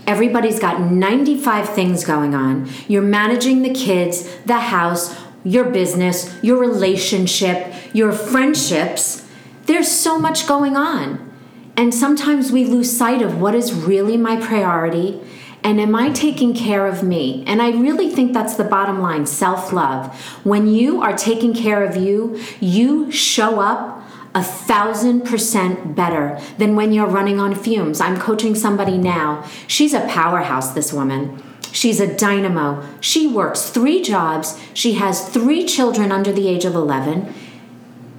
Everybody's 0.06 0.60
got 0.60 0.80
95 0.80 1.68
things 1.68 2.04
going 2.04 2.32
on. 2.32 2.70
You're 2.86 3.02
managing 3.02 3.62
the 3.62 3.74
kids 3.74 4.32
the 4.46 4.60
house 4.60 5.16
your 5.42 5.64
business 5.64 6.36
your 6.42 6.58
relationship 6.58 7.74
your 7.92 8.12
friendships. 8.12 9.26
There's 9.64 9.90
so 9.90 10.16
much 10.18 10.46
going 10.46 10.76
on. 10.76 11.32
And 11.76 11.92
sometimes 11.92 12.52
we 12.52 12.64
lose 12.64 12.96
sight 12.96 13.20
of 13.20 13.40
what 13.40 13.54
is 13.54 13.72
really 13.72 14.16
my 14.16 14.40
priority 14.40 15.20
and 15.66 15.80
am 15.80 15.96
I 15.96 16.10
taking 16.10 16.54
care 16.54 16.86
of 16.86 17.02
me? 17.02 17.42
And 17.44 17.60
I 17.60 17.70
really 17.70 18.08
think 18.08 18.32
that's 18.32 18.54
the 18.54 18.62
bottom 18.62 19.00
line 19.00 19.26
self 19.26 19.72
love. 19.72 20.14
When 20.44 20.68
you 20.68 21.02
are 21.02 21.16
taking 21.16 21.52
care 21.54 21.82
of 21.82 21.96
you, 21.96 22.40
you 22.60 23.10
show 23.10 23.58
up 23.58 24.00
a 24.32 24.44
thousand 24.44 25.22
percent 25.22 25.96
better 25.96 26.40
than 26.58 26.76
when 26.76 26.92
you're 26.92 27.08
running 27.08 27.40
on 27.40 27.56
fumes. 27.56 28.00
I'm 28.00 28.16
coaching 28.16 28.54
somebody 28.54 28.96
now. 28.96 29.44
She's 29.66 29.92
a 29.92 30.06
powerhouse, 30.06 30.70
this 30.70 30.92
woman. 30.92 31.42
She's 31.72 31.98
a 31.98 32.16
dynamo. 32.16 32.86
She 33.00 33.26
works 33.26 33.68
three 33.68 34.02
jobs. 34.02 34.60
She 34.72 34.92
has 34.94 35.28
three 35.28 35.66
children 35.66 36.12
under 36.12 36.30
the 36.30 36.46
age 36.46 36.64
of 36.64 36.76
11. 36.76 37.34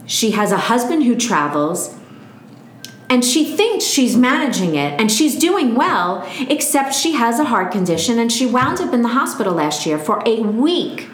She 0.05 0.31
has 0.31 0.51
a 0.51 0.57
husband 0.57 1.05
who 1.05 1.15
travels. 1.15 1.96
And 3.09 3.23
she 3.23 3.55
thinks 3.55 3.85
she's 3.85 4.17
managing 4.17 4.75
it 4.75 4.99
and 4.99 5.11
she's 5.11 5.37
doing 5.37 5.75
well, 5.75 6.27
except 6.49 6.93
she 6.93 7.13
has 7.13 7.39
a 7.39 7.45
heart 7.45 7.71
condition 7.71 8.19
and 8.19 8.31
she 8.31 8.45
wound 8.45 8.81
up 8.81 8.93
in 8.93 9.01
the 9.01 9.09
hospital 9.09 9.53
last 9.53 9.85
year 9.85 9.97
for 9.97 10.21
a 10.25 10.41
week. 10.41 11.09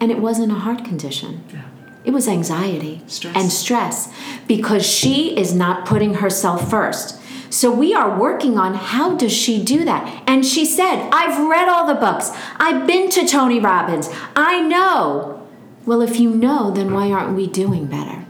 And 0.00 0.10
it 0.10 0.18
wasn't 0.18 0.52
a 0.52 0.56
heart 0.56 0.84
condition. 0.84 1.42
Yeah. 1.52 1.62
It 2.04 2.12
was 2.12 2.28
anxiety 2.28 3.02
Stress. 3.06 3.34
and 3.34 3.50
stress 3.50 4.12
because 4.46 4.86
she 4.86 5.36
is 5.36 5.54
not 5.54 5.86
putting 5.86 6.14
herself 6.14 6.70
first. 6.70 7.18
So 7.50 7.72
we 7.72 7.94
are 7.94 8.18
working 8.18 8.58
on 8.58 8.74
how 8.74 9.16
does 9.16 9.32
she 9.32 9.62
do 9.62 9.84
that? 9.84 10.22
And 10.26 10.44
she 10.44 10.66
said, 10.66 11.08
"I've 11.12 11.48
read 11.48 11.68
all 11.68 11.86
the 11.86 11.94
books. 11.94 12.30
I've 12.58 12.86
been 12.86 13.08
to 13.10 13.26
Tony 13.26 13.60
Robbins. 13.60 14.10
I 14.36 14.60
know." 14.60 15.46
Well, 15.86 16.02
if 16.02 16.18
you 16.18 16.30
know, 16.30 16.70
then 16.70 16.92
why 16.92 17.10
aren't 17.10 17.36
we 17.36 17.46
doing 17.46 17.86
better? 17.86 18.24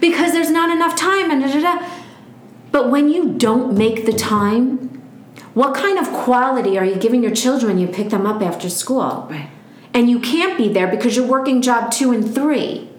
Because 0.00 0.32
there's 0.32 0.50
not 0.50 0.70
enough 0.70 0.96
time 0.96 1.30
and 1.30 1.40
da 1.42 1.52
da 1.52 1.60
da. 1.60 1.86
But 2.74 2.90
when 2.90 3.08
you 3.08 3.34
don't 3.34 3.78
make 3.78 4.04
the 4.04 4.12
time, 4.12 5.00
what 5.54 5.76
kind 5.76 5.96
of 5.96 6.08
quality 6.12 6.76
are 6.76 6.84
you 6.84 6.96
giving 6.96 7.22
your 7.22 7.32
children 7.32 7.70
when 7.70 7.78
you 7.78 7.86
pick 7.86 8.08
them 8.08 8.26
up 8.26 8.42
after 8.42 8.68
school? 8.68 9.28
Right. 9.30 9.48
And 9.92 10.10
you 10.10 10.18
can't 10.18 10.58
be 10.58 10.72
there 10.72 10.88
because 10.88 11.14
you're 11.14 11.24
working 11.24 11.62
job 11.62 11.92
two 11.92 12.10
and 12.10 12.34
three. 12.34 12.90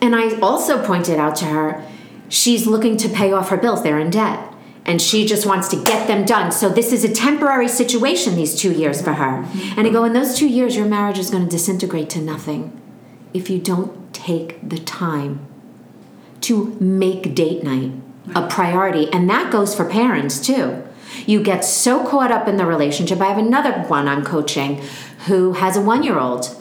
And 0.00 0.14
I 0.14 0.38
also 0.38 0.80
pointed 0.86 1.18
out 1.18 1.34
to 1.38 1.46
her, 1.46 1.84
she's 2.28 2.64
looking 2.64 2.96
to 2.98 3.08
pay 3.08 3.32
off 3.32 3.48
her 3.48 3.56
bills. 3.56 3.82
They're 3.82 3.98
in 3.98 4.10
debt. 4.10 4.54
And 4.86 5.02
she 5.02 5.26
just 5.26 5.44
wants 5.44 5.66
to 5.70 5.82
get 5.82 6.06
them 6.06 6.24
done. 6.24 6.52
So 6.52 6.68
this 6.68 6.92
is 6.92 7.02
a 7.02 7.12
temporary 7.12 7.66
situation, 7.66 8.36
these 8.36 8.54
two 8.54 8.72
years 8.72 9.02
for 9.02 9.14
her. 9.14 9.44
And 9.76 9.84
I 9.84 9.90
go, 9.90 10.04
in 10.04 10.12
those 10.12 10.38
two 10.38 10.48
years, 10.48 10.76
your 10.76 10.86
marriage 10.86 11.18
is 11.18 11.28
going 11.28 11.42
to 11.42 11.50
disintegrate 11.50 12.08
to 12.10 12.20
nothing 12.20 12.80
if 13.34 13.50
you 13.50 13.58
don't 13.58 14.14
take 14.14 14.68
the 14.68 14.78
time 14.78 15.44
to 16.42 16.76
make 16.78 17.34
date 17.34 17.64
night 17.64 17.94
a 18.34 18.46
priority. 18.48 19.12
And 19.12 19.28
that 19.30 19.52
goes 19.52 19.74
for 19.74 19.84
parents 19.84 20.40
too. 20.40 20.84
You 21.26 21.42
get 21.42 21.64
so 21.64 22.06
caught 22.06 22.30
up 22.30 22.48
in 22.48 22.56
the 22.56 22.66
relationship. 22.66 23.20
I 23.20 23.26
have 23.26 23.38
another 23.38 23.72
one 23.82 24.08
I'm 24.08 24.24
coaching 24.24 24.82
who 25.26 25.54
has 25.54 25.76
a 25.76 25.80
one 25.80 26.02
year 26.02 26.18
old. 26.18 26.54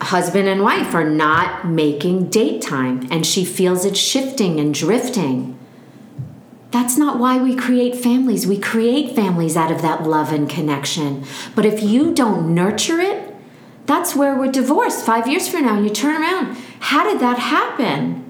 Husband 0.00 0.48
and 0.48 0.62
wife 0.62 0.94
are 0.94 1.08
not 1.08 1.66
making 1.66 2.28
date 2.28 2.60
time, 2.60 3.08
and 3.10 3.24
she 3.24 3.44
feels 3.44 3.84
it 3.84 3.96
shifting 3.96 4.60
and 4.60 4.74
drifting. 4.74 5.58
That's 6.70 6.98
not 6.98 7.18
why 7.18 7.40
we 7.40 7.54
create 7.54 7.96
families. 7.96 8.46
We 8.46 8.58
create 8.58 9.14
families 9.14 9.56
out 9.56 9.70
of 9.70 9.80
that 9.82 10.02
love 10.02 10.32
and 10.32 10.50
connection. 10.50 11.24
But 11.54 11.64
if 11.64 11.82
you 11.82 12.12
don't 12.12 12.54
nurture 12.54 13.00
it, 13.00 13.34
that's 13.86 14.14
where 14.16 14.36
we're 14.36 14.50
divorced 14.50 15.06
five 15.06 15.26
years 15.26 15.48
from 15.48 15.62
now, 15.62 15.76
and 15.76 15.84
you 15.84 15.90
turn 15.90 16.20
around. 16.20 16.56
How 16.80 17.04
did 17.08 17.20
that 17.20 17.38
happen? 17.38 18.23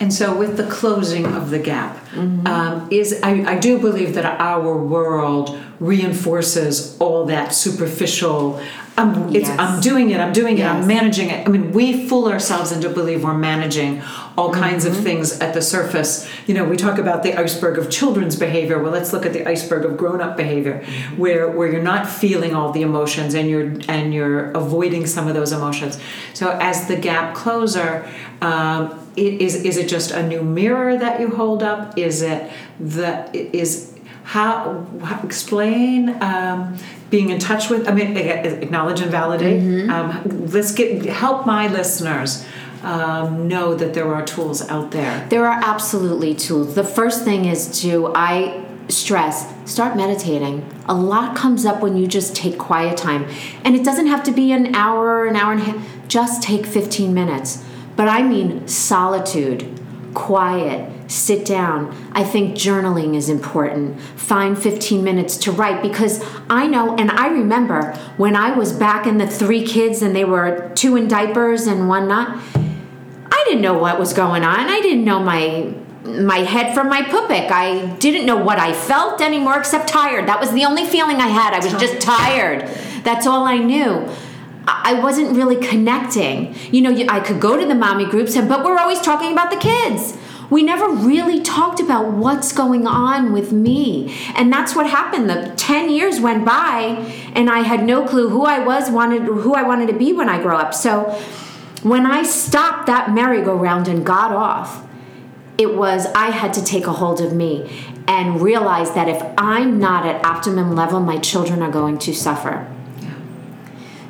And 0.00 0.12
so, 0.12 0.34
with 0.34 0.56
the 0.56 0.66
closing 0.66 1.26
of 1.26 1.50
the 1.50 1.58
gap, 1.58 1.98
um, 2.46 2.88
is 2.90 3.20
I, 3.22 3.44
I 3.44 3.58
do 3.58 3.78
believe 3.78 4.14
that 4.14 4.24
our 4.24 4.74
world 4.76 5.60
reinforces 5.78 6.96
all 6.98 7.26
that 7.26 7.52
superficial. 7.54 8.60
Um, 8.96 9.34
it's, 9.34 9.48
Yes. 9.48 9.58
I'm 9.58 9.80
doing 9.80 10.10
it. 10.10 10.20
I'm 10.20 10.32
doing 10.32 10.58
it. 10.58 10.64
I'm 10.66 10.86
managing 10.86 11.30
it. 11.30 11.46
I 11.46 11.50
mean, 11.50 11.72
we 11.72 12.06
fool 12.06 12.28
ourselves 12.28 12.72
into 12.72 12.88
believe 12.90 13.24
we're 13.24 13.34
managing 13.34 14.02
all 14.36 14.52
kinds 14.52 14.84
of 14.84 14.96
things 14.96 15.38
at 15.40 15.54
the 15.54 15.62
surface. 15.62 16.28
You 16.46 16.54
know, 16.54 16.64
we 16.64 16.76
talk 16.76 16.98
about 16.98 17.22
the 17.22 17.34
iceberg 17.34 17.78
of 17.78 17.90
children's 17.90 18.36
behavior. 18.36 18.82
Well, 18.82 18.92
let's 18.92 19.12
look 19.12 19.24
at 19.24 19.32
the 19.32 19.46
iceberg 19.48 19.84
of 19.84 19.96
grown-up 19.96 20.36
behavior, 20.36 20.84
where 21.16 21.50
where 21.50 21.70
you're 21.70 21.82
not 21.82 22.08
feeling 22.08 22.54
all 22.54 22.72
the 22.72 22.82
emotions 22.82 23.34
and 23.34 23.48
you're 23.48 23.72
and 23.88 24.12
you're 24.12 24.50
avoiding 24.52 25.06
some 25.06 25.28
of 25.28 25.34
those 25.34 25.52
emotions. 25.52 25.98
So, 26.34 26.58
as 26.60 26.86
the 26.88 26.96
gap 26.96 27.34
closer. 27.34 28.08
Um, 28.42 28.96
is 29.20 29.64
is 29.64 29.76
it 29.76 29.88
just 29.88 30.10
a 30.10 30.26
new 30.26 30.42
mirror 30.42 30.96
that 30.96 31.20
you 31.20 31.30
hold 31.30 31.62
up? 31.62 31.96
Is 31.98 32.22
it 32.22 32.50
the 32.78 33.30
is 33.34 33.94
how, 34.22 34.86
how 35.02 35.20
explain 35.24 36.22
um, 36.22 36.76
being 37.10 37.30
in 37.30 37.40
touch 37.40 37.68
with? 37.68 37.88
I 37.88 37.92
mean, 37.92 38.16
acknowledge 38.16 39.00
and 39.00 39.10
validate. 39.10 39.90
Um, 39.90 40.46
let's 40.46 40.72
get 40.72 41.04
help 41.06 41.46
my 41.46 41.66
listeners 41.66 42.46
um, 42.82 43.48
know 43.48 43.74
that 43.74 43.94
there 43.94 44.12
are 44.14 44.24
tools 44.24 44.66
out 44.68 44.90
there. 44.92 45.26
There 45.28 45.46
are 45.46 45.60
absolutely 45.62 46.34
tools. 46.34 46.74
The 46.74 46.84
first 46.84 47.24
thing 47.24 47.44
is 47.44 47.80
to, 47.82 48.12
I 48.14 48.64
stress, 48.88 49.52
start 49.70 49.96
meditating. 49.96 50.64
A 50.86 50.94
lot 50.94 51.36
comes 51.36 51.64
up 51.64 51.82
when 51.82 51.96
you 51.96 52.06
just 52.06 52.34
take 52.34 52.58
quiet 52.58 52.96
time. 52.96 53.28
And 53.64 53.76
it 53.76 53.84
doesn't 53.84 54.06
have 54.06 54.22
to 54.24 54.32
be 54.32 54.52
an 54.52 54.74
hour, 54.74 55.26
an 55.26 55.36
hour 55.36 55.52
and 55.52 55.60
a 55.60 55.64
half. 55.64 56.08
Just 56.08 56.42
take 56.42 56.66
15 56.66 57.12
minutes. 57.12 57.64
But 58.00 58.08
I 58.08 58.22
mean 58.22 58.66
solitude, 58.66 59.78
quiet, 60.14 60.90
sit 61.10 61.44
down. 61.44 61.94
I 62.12 62.24
think 62.24 62.54
journaling 62.56 63.14
is 63.14 63.28
important. 63.28 64.00
Find 64.00 64.58
15 64.58 65.04
minutes 65.04 65.36
to 65.36 65.52
write 65.52 65.82
because 65.82 66.24
I 66.48 66.66
know 66.66 66.96
and 66.96 67.10
I 67.10 67.28
remember 67.28 67.92
when 68.16 68.36
I 68.36 68.56
was 68.56 68.72
back 68.72 69.06
in 69.06 69.18
the 69.18 69.26
three 69.26 69.66
kids 69.66 70.00
and 70.00 70.16
they 70.16 70.24
were 70.24 70.72
two 70.74 70.96
in 70.96 71.08
diapers 71.08 71.66
and 71.66 71.90
one 71.90 72.08
not. 72.08 72.42
I 72.54 73.44
didn't 73.46 73.60
know 73.60 73.76
what 73.76 73.98
was 73.98 74.14
going 74.14 74.44
on. 74.44 74.60
I 74.60 74.80
didn't 74.80 75.04
know 75.04 75.20
my 75.20 75.74
my 76.02 76.38
head 76.38 76.72
from 76.72 76.88
my 76.88 77.02
pupik. 77.02 77.50
I 77.50 77.84
didn't 77.96 78.24
know 78.24 78.42
what 78.42 78.58
I 78.58 78.72
felt 78.72 79.20
anymore 79.20 79.58
except 79.58 79.90
tired. 79.90 80.26
That 80.26 80.40
was 80.40 80.52
the 80.52 80.64
only 80.64 80.86
feeling 80.86 81.16
I 81.16 81.28
had. 81.28 81.52
I 81.52 81.58
was 81.62 81.78
just 81.78 82.00
tired. 82.00 82.66
That's 83.04 83.26
all 83.26 83.44
I 83.44 83.58
knew. 83.58 84.08
I 84.66 85.00
wasn't 85.02 85.36
really 85.36 85.56
connecting. 85.56 86.54
You 86.70 86.82
know, 86.82 87.06
I 87.08 87.20
could 87.20 87.40
go 87.40 87.58
to 87.58 87.66
the 87.66 87.74
mommy 87.74 88.06
groups, 88.06 88.36
but 88.36 88.64
we're 88.64 88.78
always 88.78 89.00
talking 89.00 89.32
about 89.32 89.50
the 89.50 89.56
kids. 89.56 90.16
We 90.50 90.64
never 90.64 90.88
really 90.88 91.40
talked 91.40 91.78
about 91.78 92.12
what's 92.12 92.52
going 92.52 92.86
on 92.86 93.32
with 93.32 93.52
me. 93.52 94.16
And 94.34 94.52
that's 94.52 94.74
what 94.74 94.88
happened. 94.88 95.30
The 95.30 95.54
10 95.56 95.90
years 95.90 96.20
went 96.20 96.44
by 96.44 97.12
and 97.34 97.48
I 97.48 97.60
had 97.60 97.84
no 97.84 98.04
clue 98.04 98.28
who 98.28 98.44
I 98.44 98.58
was, 98.58 98.90
wanted 98.90 99.22
who 99.22 99.54
I 99.54 99.62
wanted 99.62 99.86
to 99.88 99.96
be 99.96 100.12
when 100.12 100.28
I 100.28 100.42
grow 100.42 100.56
up. 100.56 100.74
So 100.74 101.04
when 101.82 102.04
I 102.04 102.24
stopped 102.24 102.86
that 102.86 103.12
merry-go-round 103.12 103.86
and 103.86 104.04
got 104.04 104.32
off, 104.32 104.86
it 105.56 105.76
was 105.76 106.06
I 106.14 106.30
had 106.30 106.52
to 106.54 106.64
take 106.64 106.86
a 106.86 106.92
hold 106.92 107.20
of 107.20 107.32
me 107.32 107.70
and 108.08 108.42
realize 108.42 108.92
that 108.94 109.08
if 109.08 109.22
I'm 109.38 109.78
not 109.78 110.04
at 110.04 110.24
optimum 110.24 110.74
level, 110.74 110.98
my 110.98 111.18
children 111.18 111.62
are 111.62 111.70
going 111.70 111.98
to 111.98 112.12
suffer. 112.12 112.66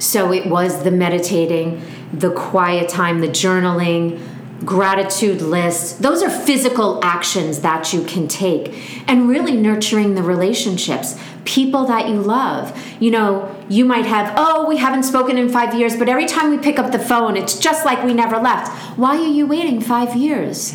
So 0.01 0.33
it 0.33 0.47
was 0.47 0.83
the 0.83 0.91
meditating, 0.91 1.83
the 2.13 2.33
quiet 2.33 2.89
time, 2.89 3.21
the 3.21 3.29
journaling, 3.29 4.21
gratitude 4.65 5.43
lists. 5.43 5.93
Those 5.99 6.23
are 6.23 6.31
physical 6.31 7.05
actions 7.05 7.61
that 7.61 7.93
you 7.93 8.03
can 8.05 8.27
take. 8.27 9.09
And 9.09 9.29
really 9.29 9.57
nurturing 9.57 10.15
the 10.15 10.23
relationships, 10.23 11.19
people 11.45 11.85
that 11.87 12.09
you 12.09 12.15
love. 12.15 12.77
You 12.99 13.11
know, 13.11 13.65
you 13.69 13.85
might 13.85 14.07
have, 14.07 14.35
oh, 14.37 14.67
we 14.67 14.79
haven't 14.79 15.03
spoken 15.03 15.37
in 15.39 15.49
five 15.51 15.75
years, 15.75 15.97
but 15.97 16.09
every 16.09 16.27
time 16.27 16.51
we 16.51 16.59
pick 16.59 16.79
up 16.79 16.93
the 16.93 16.99
phone, 16.99 17.37
it's 17.37 17.59
just 17.59 17.85
like 17.85 18.03
we 18.03 18.15
never 18.15 18.39
left. 18.39 18.99
Why 18.99 19.17
are 19.17 19.29
you 19.29 19.47
waiting 19.47 19.81
five 19.81 20.17
years? 20.17 20.75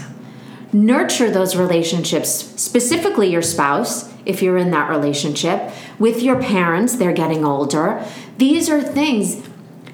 Nurture 0.76 1.32
those 1.32 1.56
relationships, 1.56 2.30
specifically 2.62 3.32
your 3.32 3.42
spouse, 3.42 4.14
if 4.26 4.42
you're 4.42 4.58
in 4.58 4.72
that 4.72 4.90
relationship, 4.90 5.72
with 5.98 6.22
your 6.22 6.42
parents, 6.42 6.98
they're 6.98 7.14
getting 7.14 7.46
older. 7.46 8.06
These 8.38 8.70
are 8.70 8.82
things, 8.82 9.48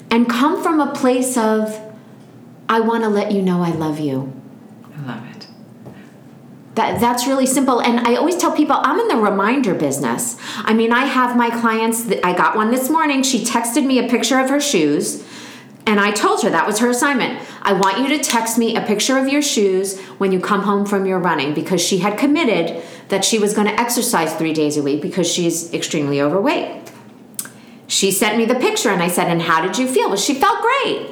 and 0.10 0.28
come 0.28 0.64
from 0.64 0.80
a 0.80 0.92
place 0.92 1.38
of, 1.38 1.80
I 2.68 2.80
want 2.80 3.04
to 3.04 3.10
let 3.10 3.32
you 3.32 3.44
know 3.44 3.62
I 3.62 3.70
love 3.70 4.00
you. 4.00 4.34
I 4.98 5.06
love 5.06 5.36
it. 5.36 5.48
That, 6.74 7.00
that's 7.00 7.28
really 7.28 7.46
simple. 7.46 7.80
And 7.80 8.00
I 8.00 8.16
always 8.16 8.38
tell 8.38 8.52
people 8.52 8.78
I'm 8.80 9.00
in 9.00 9.08
the 9.08 9.18
reminder 9.18 9.76
business. 9.76 10.36
I 10.56 10.74
mean, 10.74 10.92
I 10.92 11.06
have 11.06 11.38
my 11.38 11.52
clients, 11.52 12.10
I 12.24 12.36
got 12.36 12.56
one 12.56 12.72
this 12.72 12.90
morning. 12.90 13.22
She 13.22 13.44
texted 13.46 13.86
me 13.86 14.00
a 14.00 14.10
picture 14.10 14.40
of 14.40 14.50
her 14.50 14.60
shoes. 14.60 15.24
And 15.86 16.00
I 16.00 16.12
told 16.12 16.44
her 16.44 16.50
that 16.50 16.68
was 16.68 16.80
her 16.80 16.90
assignment. 16.90 17.40
I 17.62 17.74
want 17.74 18.00
you 18.00 18.18
to 18.18 18.24
text 18.24 18.58
me 18.58 18.76
a 18.76 18.82
picture 18.82 19.18
of 19.18 19.28
your 19.28 19.42
shoes 19.42 20.00
when 20.20 20.32
you 20.32 20.40
come 20.40 20.62
home 20.62 20.86
from 20.86 21.06
your 21.06 21.20
running 21.20 21.54
because 21.54 21.82
she 21.82 21.98
had 22.00 22.18
committed 22.18 22.84
that 23.10 23.26
she 23.26 23.40
was 23.40 23.54
going 23.54 23.68
to 23.68 23.80
exercise 23.80 24.34
three 24.36 24.54
days 24.54 24.78
a 24.78 24.84
week 24.84 25.02
because 25.02 25.32
she's 25.32 25.74
extremely 25.74 26.22
overweight. 26.22 26.92
She 27.88 28.12
sent 28.12 28.38
me 28.38 28.46
the 28.46 28.56
picture 28.56 28.90
and 28.90 29.02
I 29.02 29.10
said, 29.10 29.28
And 29.28 29.42
how 29.42 29.62
did 29.62 29.78
you 29.78 29.88
feel? 29.88 30.08
Well, 30.08 30.18
she 30.18 30.36
felt 30.36 30.62
great. 30.62 31.10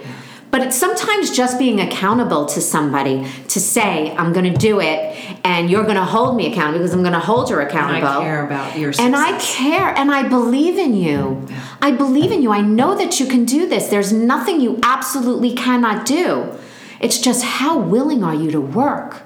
But 0.51 0.61
it's 0.61 0.75
sometimes 0.75 1.29
just 1.29 1.59
being 1.59 1.79
accountable 1.79 2.45
to 2.47 2.61
somebody 2.61 3.27
to 3.49 3.59
say, 3.59 4.15
I'm 4.15 4.33
going 4.33 4.51
to 4.51 4.57
do 4.57 4.79
it 4.79 5.15
and 5.45 5.69
you're 5.69 5.83
going 5.83 5.95
to 5.95 6.03
hold 6.03 6.35
me 6.35 6.51
accountable 6.51 6.79
because 6.79 6.93
I'm 6.93 7.01
going 7.01 7.13
to 7.13 7.19
hold 7.19 7.51
her 7.51 7.59
And 7.59 7.69
accountable. 7.69 8.07
I 8.07 8.23
care 8.23 8.45
about 8.45 8.77
your 8.77 8.91
And 8.99 9.15
I 9.15 9.37
care 9.39 9.89
and 9.89 10.11
I 10.11 10.27
believe 10.27 10.79
in 10.79 10.95
you. 10.95 11.47
I 11.81 11.91
believe 11.91 12.31
in 12.31 12.41
you. 12.41 12.51
I 12.51 12.61
know 12.61 12.97
that 12.97 13.19
you 13.19 13.27
can 13.27 13.45
do 13.45 13.67
this. 13.67 13.87
There's 13.87 14.11
nothing 14.11 14.59
you 14.59 14.79
absolutely 14.81 15.53
cannot 15.53 16.05
do. 16.05 16.57
It's 16.99 17.19
just 17.19 17.43
how 17.43 17.77
willing 17.79 18.23
are 18.23 18.35
you 18.35 18.49
to 18.51 18.59
work? 18.59 19.21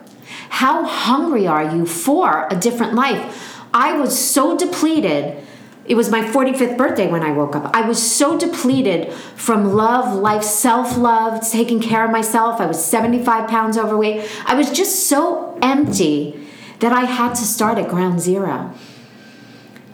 How 0.49 0.85
hungry 0.85 1.47
are 1.47 1.75
you 1.75 1.85
for 1.85 2.47
a 2.51 2.55
different 2.55 2.93
life? 2.93 3.63
I 3.73 3.97
was 3.97 4.17
so 4.17 4.55
depleted 4.57 5.42
it 5.85 5.95
was 5.95 6.09
my 6.09 6.21
45th 6.21 6.77
birthday 6.77 7.11
when 7.11 7.23
I 7.23 7.31
woke 7.31 7.55
up. 7.55 7.75
I 7.75 7.85
was 7.87 8.01
so 8.01 8.37
depleted 8.37 9.11
from 9.35 9.73
love, 9.73 10.15
life, 10.15 10.43
self 10.43 10.97
love, 10.97 11.47
taking 11.49 11.81
care 11.81 12.05
of 12.05 12.11
myself. 12.11 12.61
I 12.61 12.65
was 12.65 12.83
75 12.83 13.49
pounds 13.49 13.77
overweight. 13.77 14.29
I 14.45 14.55
was 14.55 14.71
just 14.71 15.07
so 15.07 15.57
empty 15.61 16.47
that 16.79 16.93
I 16.93 17.01
had 17.01 17.33
to 17.35 17.43
start 17.43 17.77
at 17.77 17.89
ground 17.89 18.21
zero. 18.21 18.73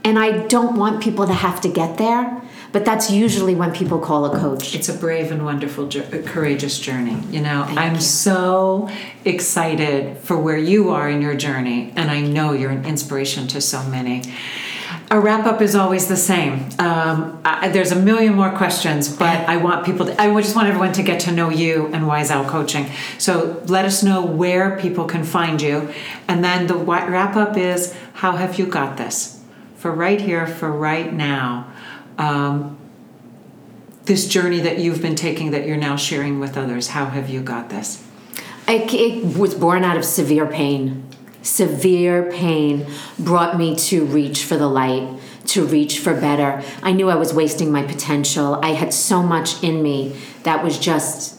And 0.03 0.17
I 0.17 0.47
don't 0.47 0.77
want 0.77 1.03
people 1.03 1.27
to 1.27 1.33
have 1.33 1.59
to 1.61 1.69
get 1.69 1.97
there, 1.97 2.41
but 2.71 2.85
that's 2.85 3.11
usually 3.11 3.53
when 3.53 3.73
people 3.73 3.99
call 3.99 4.25
a 4.25 4.39
coach. 4.39 4.73
It's 4.73 4.89
a 4.89 4.93
brave 4.93 5.31
and 5.31 5.43
wonderful, 5.43 5.85
uh, 5.87 6.21
courageous 6.25 6.79
journey. 6.79 7.17
You 7.29 7.41
know, 7.41 7.63
Thank 7.65 7.79
I'm 7.79 7.95
you. 7.95 8.01
so 8.01 8.89
excited 9.25 10.17
for 10.19 10.37
where 10.37 10.57
you 10.57 10.89
are 10.91 11.09
in 11.09 11.21
your 11.21 11.35
journey, 11.35 11.91
and 11.95 12.09
I 12.09 12.21
know 12.21 12.53
you're 12.53 12.71
an 12.71 12.85
inspiration 12.85 13.47
to 13.49 13.61
so 13.61 13.83
many. 13.83 14.23
Our 15.11 15.19
wrap 15.21 15.47
up 15.47 15.59
is 15.59 15.75
always 15.75 16.07
the 16.07 16.15
same. 16.15 16.69
Um, 16.77 17.41
I, 17.43 17.69
there's 17.69 17.91
a 17.91 17.95
million 17.95 18.35
more 18.35 18.51
questions, 18.51 19.09
but 19.09 19.49
I 19.49 19.57
want 19.57 19.83
people 19.83 20.05
to, 20.05 20.21
I 20.21 20.31
just 20.39 20.55
want 20.55 20.67
everyone 20.67 20.93
to 20.93 21.03
get 21.03 21.21
to 21.21 21.31
know 21.31 21.49
you 21.49 21.87
and 21.87 22.05
Wise 22.05 22.29
Owl 22.29 22.45
Coaching. 22.45 22.85
So 23.17 23.59
let 23.65 23.85
us 23.85 24.03
know 24.03 24.23
where 24.23 24.77
people 24.79 25.05
can 25.05 25.23
find 25.23 25.59
you. 25.63 25.91
And 26.27 26.43
then 26.43 26.67
the 26.67 26.75
wrap 26.75 27.35
up 27.35 27.57
is 27.57 27.95
how 28.13 28.33
have 28.33 28.59
you 28.59 28.67
got 28.67 28.97
this? 28.97 29.43
For 29.77 29.91
right 29.91 30.21
here, 30.21 30.45
for 30.45 30.71
right 30.71 31.11
now. 31.11 31.71
Um, 32.19 32.77
this 34.03 34.27
journey 34.27 34.59
that 34.59 34.77
you've 34.77 35.01
been 35.01 35.15
taking 35.15 35.49
that 35.51 35.65
you're 35.65 35.77
now 35.77 35.95
sharing 35.95 36.39
with 36.39 36.55
others, 36.55 36.89
how 36.89 37.05
have 37.05 37.29
you 37.29 37.41
got 37.41 37.69
this? 37.69 38.05
I, 38.67 38.87
it 38.91 39.37
was 39.37 39.55
born 39.55 39.83
out 39.83 39.97
of 39.97 40.05
severe 40.05 40.45
pain. 40.45 41.08
Severe 41.41 42.31
pain 42.31 42.85
brought 43.17 43.57
me 43.57 43.75
to 43.75 44.05
reach 44.05 44.43
for 44.43 44.57
the 44.57 44.67
light, 44.67 45.19
to 45.47 45.65
reach 45.65 45.99
for 45.99 46.13
better. 46.13 46.63
I 46.83 46.91
knew 46.91 47.09
I 47.09 47.15
was 47.15 47.33
wasting 47.33 47.71
my 47.71 47.83
potential. 47.83 48.59
I 48.63 48.69
had 48.69 48.93
so 48.93 49.23
much 49.23 49.63
in 49.63 49.81
me 49.81 50.15
that 50.43 50.63
was 50.63 50.77
just 50.77 51.37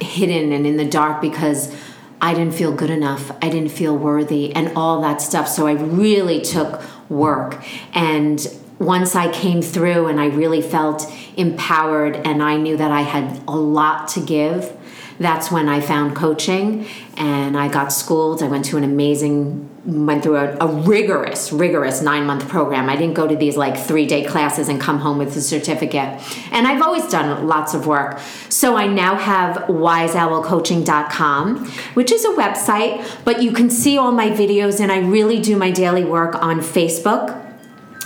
hidden 0.00 0.52
and 0.52 0.66
in 0.66 0.76
the 0.76 0.84
dark 0.84 1.20
because 1.20 1.74
I 2.20 2.34
didn't 2.34 2.54
feel 2.54 2.72
good 2.72 2.90
enough. 2.90 3.30
I 3.42 3.48
didn't 3.48 3.70
feel 3.70 3.96
worthy 3.96 4.54
and 4.54 4.72
all 4.76 5.02
that 5.02 5.20
stuff. 5.20 5.48
So 5.48 5.66
I 5.66 5.72
really 5.72 6.40
took 6.40 6.82
work. 7.10 7.62
And 7.92 8.46
once 8.78 9.14
I 9.14 9.30
came 9.32 9.62
through 9.62 10.06
and 10.06 10.20
I 10.20 10.26
really 10.26 10.62
felt 10.62 11.10
empowered 11.36 12.16
and 12.16 12.42
I 12.42 12.56
knew 12.56 12.76
that 12.76 12.90
I 12.90 13.02
had 13.02 13.42
a 13.48 13.56
lot 13.56 14.08
to 14.08 14.20
give, 14.20 14.75
that's 15.18 15.50
when 15.50 15.68
I 15.68 15.80
found 15.80 16.14
coaching 16.14 16.86
and 17.16 17.56
I 17.56 17.68
got 17.68 17.92
schooled. 17.92 18.42
I 18.42 18.48
went 18.48 18.66
to 18.66 18.76
an 18.76 18.84
amazing, 18.84 19.70
went 20.06 20.22
through 20.22 20.36
a, 20.36 20.56
a 20.58 20.66
rigorous, 20.66 21.50
rigorous 21.52 22.02
nine 22.02 22.26
month 22.26 22.46
program. 22.48 22.90
I 22.90 22.96
didn't 22.96 23.14
go 23.14 23.26
to 23.26 23.34
these 23.34 23.56
like 23.56 23.78
three 23.78 24.04
day 24.06 24.24
classes 24.24 24.68
and 24.68 24.78
come 24.80 24.98
home 24.98 25.16
with 25.18 25.34
a 25.36 25.40
certificate. 25.40 26.20
And 26.52 26.66
I've 26.66 26.82
always 26.82 27.06
done 27.08 27.46
lots 27.46 27.72
of 27.72 27.86
work. 27.86 28.18
So 28.50 28.76
I 28.76 28.86
now 28.86 29.16
have 29.16 29.56
wiseowlcoaching.com, 29.68 31.66
which 31.94 32.12
is 32.12 32.24
a 32.24 32.30
website, 32.30 33.24
but 33.24 33.42
you 33.42 33.52
can 33.52 33.70
see 33.70 33.96
all 33.96 34.12
my 34.12 34.28
videos 34.28 34.80
and 34.80 34.92
I 34.92 34.98
really 34.98 35.40
do 35.40 35.56
my 35.56 35.70
daily 35.70 36.04
work 36.04 36.34
on 36.42 36.60
Facebook. 36.60 37.42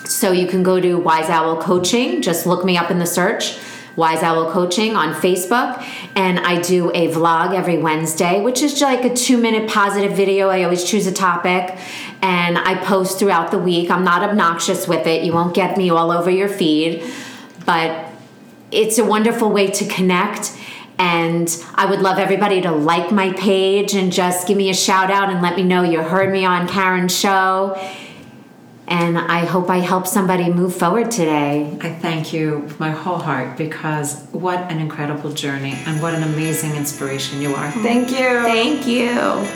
So 0.07 0.33
you 0.33 0.46
can 0.46 0.62
go 0.62 0.81
to 0.81 0.94
Wise 0.96 1.29
Owl 1.29 1.61
Coaching, 1.62 2.23
just 2.23 2.46
look 2.46 2.64
me 2.64 2.77
up 2.77 2.90
in 2.90 2.99
the 2.99 3.07
search. 3.07 3.59
Wise 3.96 4.22
Owl 4.22 4.50
Coaching 4.53 4.96
on 4.96 5.14
Facebook, 5.14 5.85
and 6.14 6.38
I 6.40 6.61
do 6.61 6.90
a 6.90 7.09
vlog 7.09 7.55
every 7.55 7.79
Wednesday, 7.79 8.40
which 8.40 8.62
is 8.62 8.81
like 8.81 9.05
a 9.05 9.14
two 9.14 9.38
minute 9.38 9.68
positive 9.68 10.12
video. 10.12 10.48
I 10.48 10.64
always 10.64 10.85
choose 10.85 11.07
a 11.07 11.12
topic 11.12 11.76
and 12.22 12.59
I 12.59 12.76
post 12.85 13.18
throughout 13.18 13.50
the 13.50 13.59
week. 13.59 13.90
I'm 13.90 14.05
not 14.05 14.22
obnoxious 14.22 14.87
with 14.87 15.07
it, 15.07 15.24
you 15.24 15.33
won't 15.33 15.55
get 15.55 15.76
me 15.76 15.90
all 15.90 16.11
over 16.11 16.31
your 16.31 16.48
feed, 16.48 17.03
but 17.64 18.07
it's 18.70 18.98
a 18.98 19.05
wonderful 19.05 19.50
way 19.50 19.68
to 19.68 19.87
connect. 19.87 20.57
And 20.98 21.48
I 21.76 21.87
would 21.87 22.00
love 22.00 22.18
everybody 22.18 22.61
to 22.61 22.70
like 22.70 23.11
my 23.11 23.33
page 23.33 23.94
and 23.94 24.12
just 24.12 24.46
give 24.46 24.59
me 24.59 24.68
a 24.68 24.74
shout 24.74 25.11
out 25.11 25.31
and 25.31 25.40
let 25.40 25.57
me 25.57 25.62
know 25.62 25.83
you 25.83 26.03
heard 26.03 26.31
me 26.31 26.44
on 26.44 26.68
Karen's 26.68 27.18
show. 27.18 27.74
And 28.90 29.16
I 29.16 29.44
hope 29.44 29.70
I 29.70 29.79
help 29.79 30.09
somebody 30.09 30.53
move 30.53 30.74
forward 30.74 31.12
today. 31.12 31.79
I 31.81 31.90
thank 31.90 32.33
you 32.33 32.59
with 32.59 32.81
my 32.81 32.90
whole 32.90 33.18
heart 33.18 33.57
because 33.57 34.26
what 34.33 34.59
an 34.70 34.81
incredible 34.81 35.33
journey 35.33 35.74
and 35.87 36.03
what 36.03 36.12
an 36.12 36.24
amazing 36.24 36.74
inspiration 36.74 37.40
you 37.40 37.55
are. 37.55 37.70
Thank 37.70 38.11
you. 38.11 38.42
Thank 38.42 38.88
you. 38.88 39.46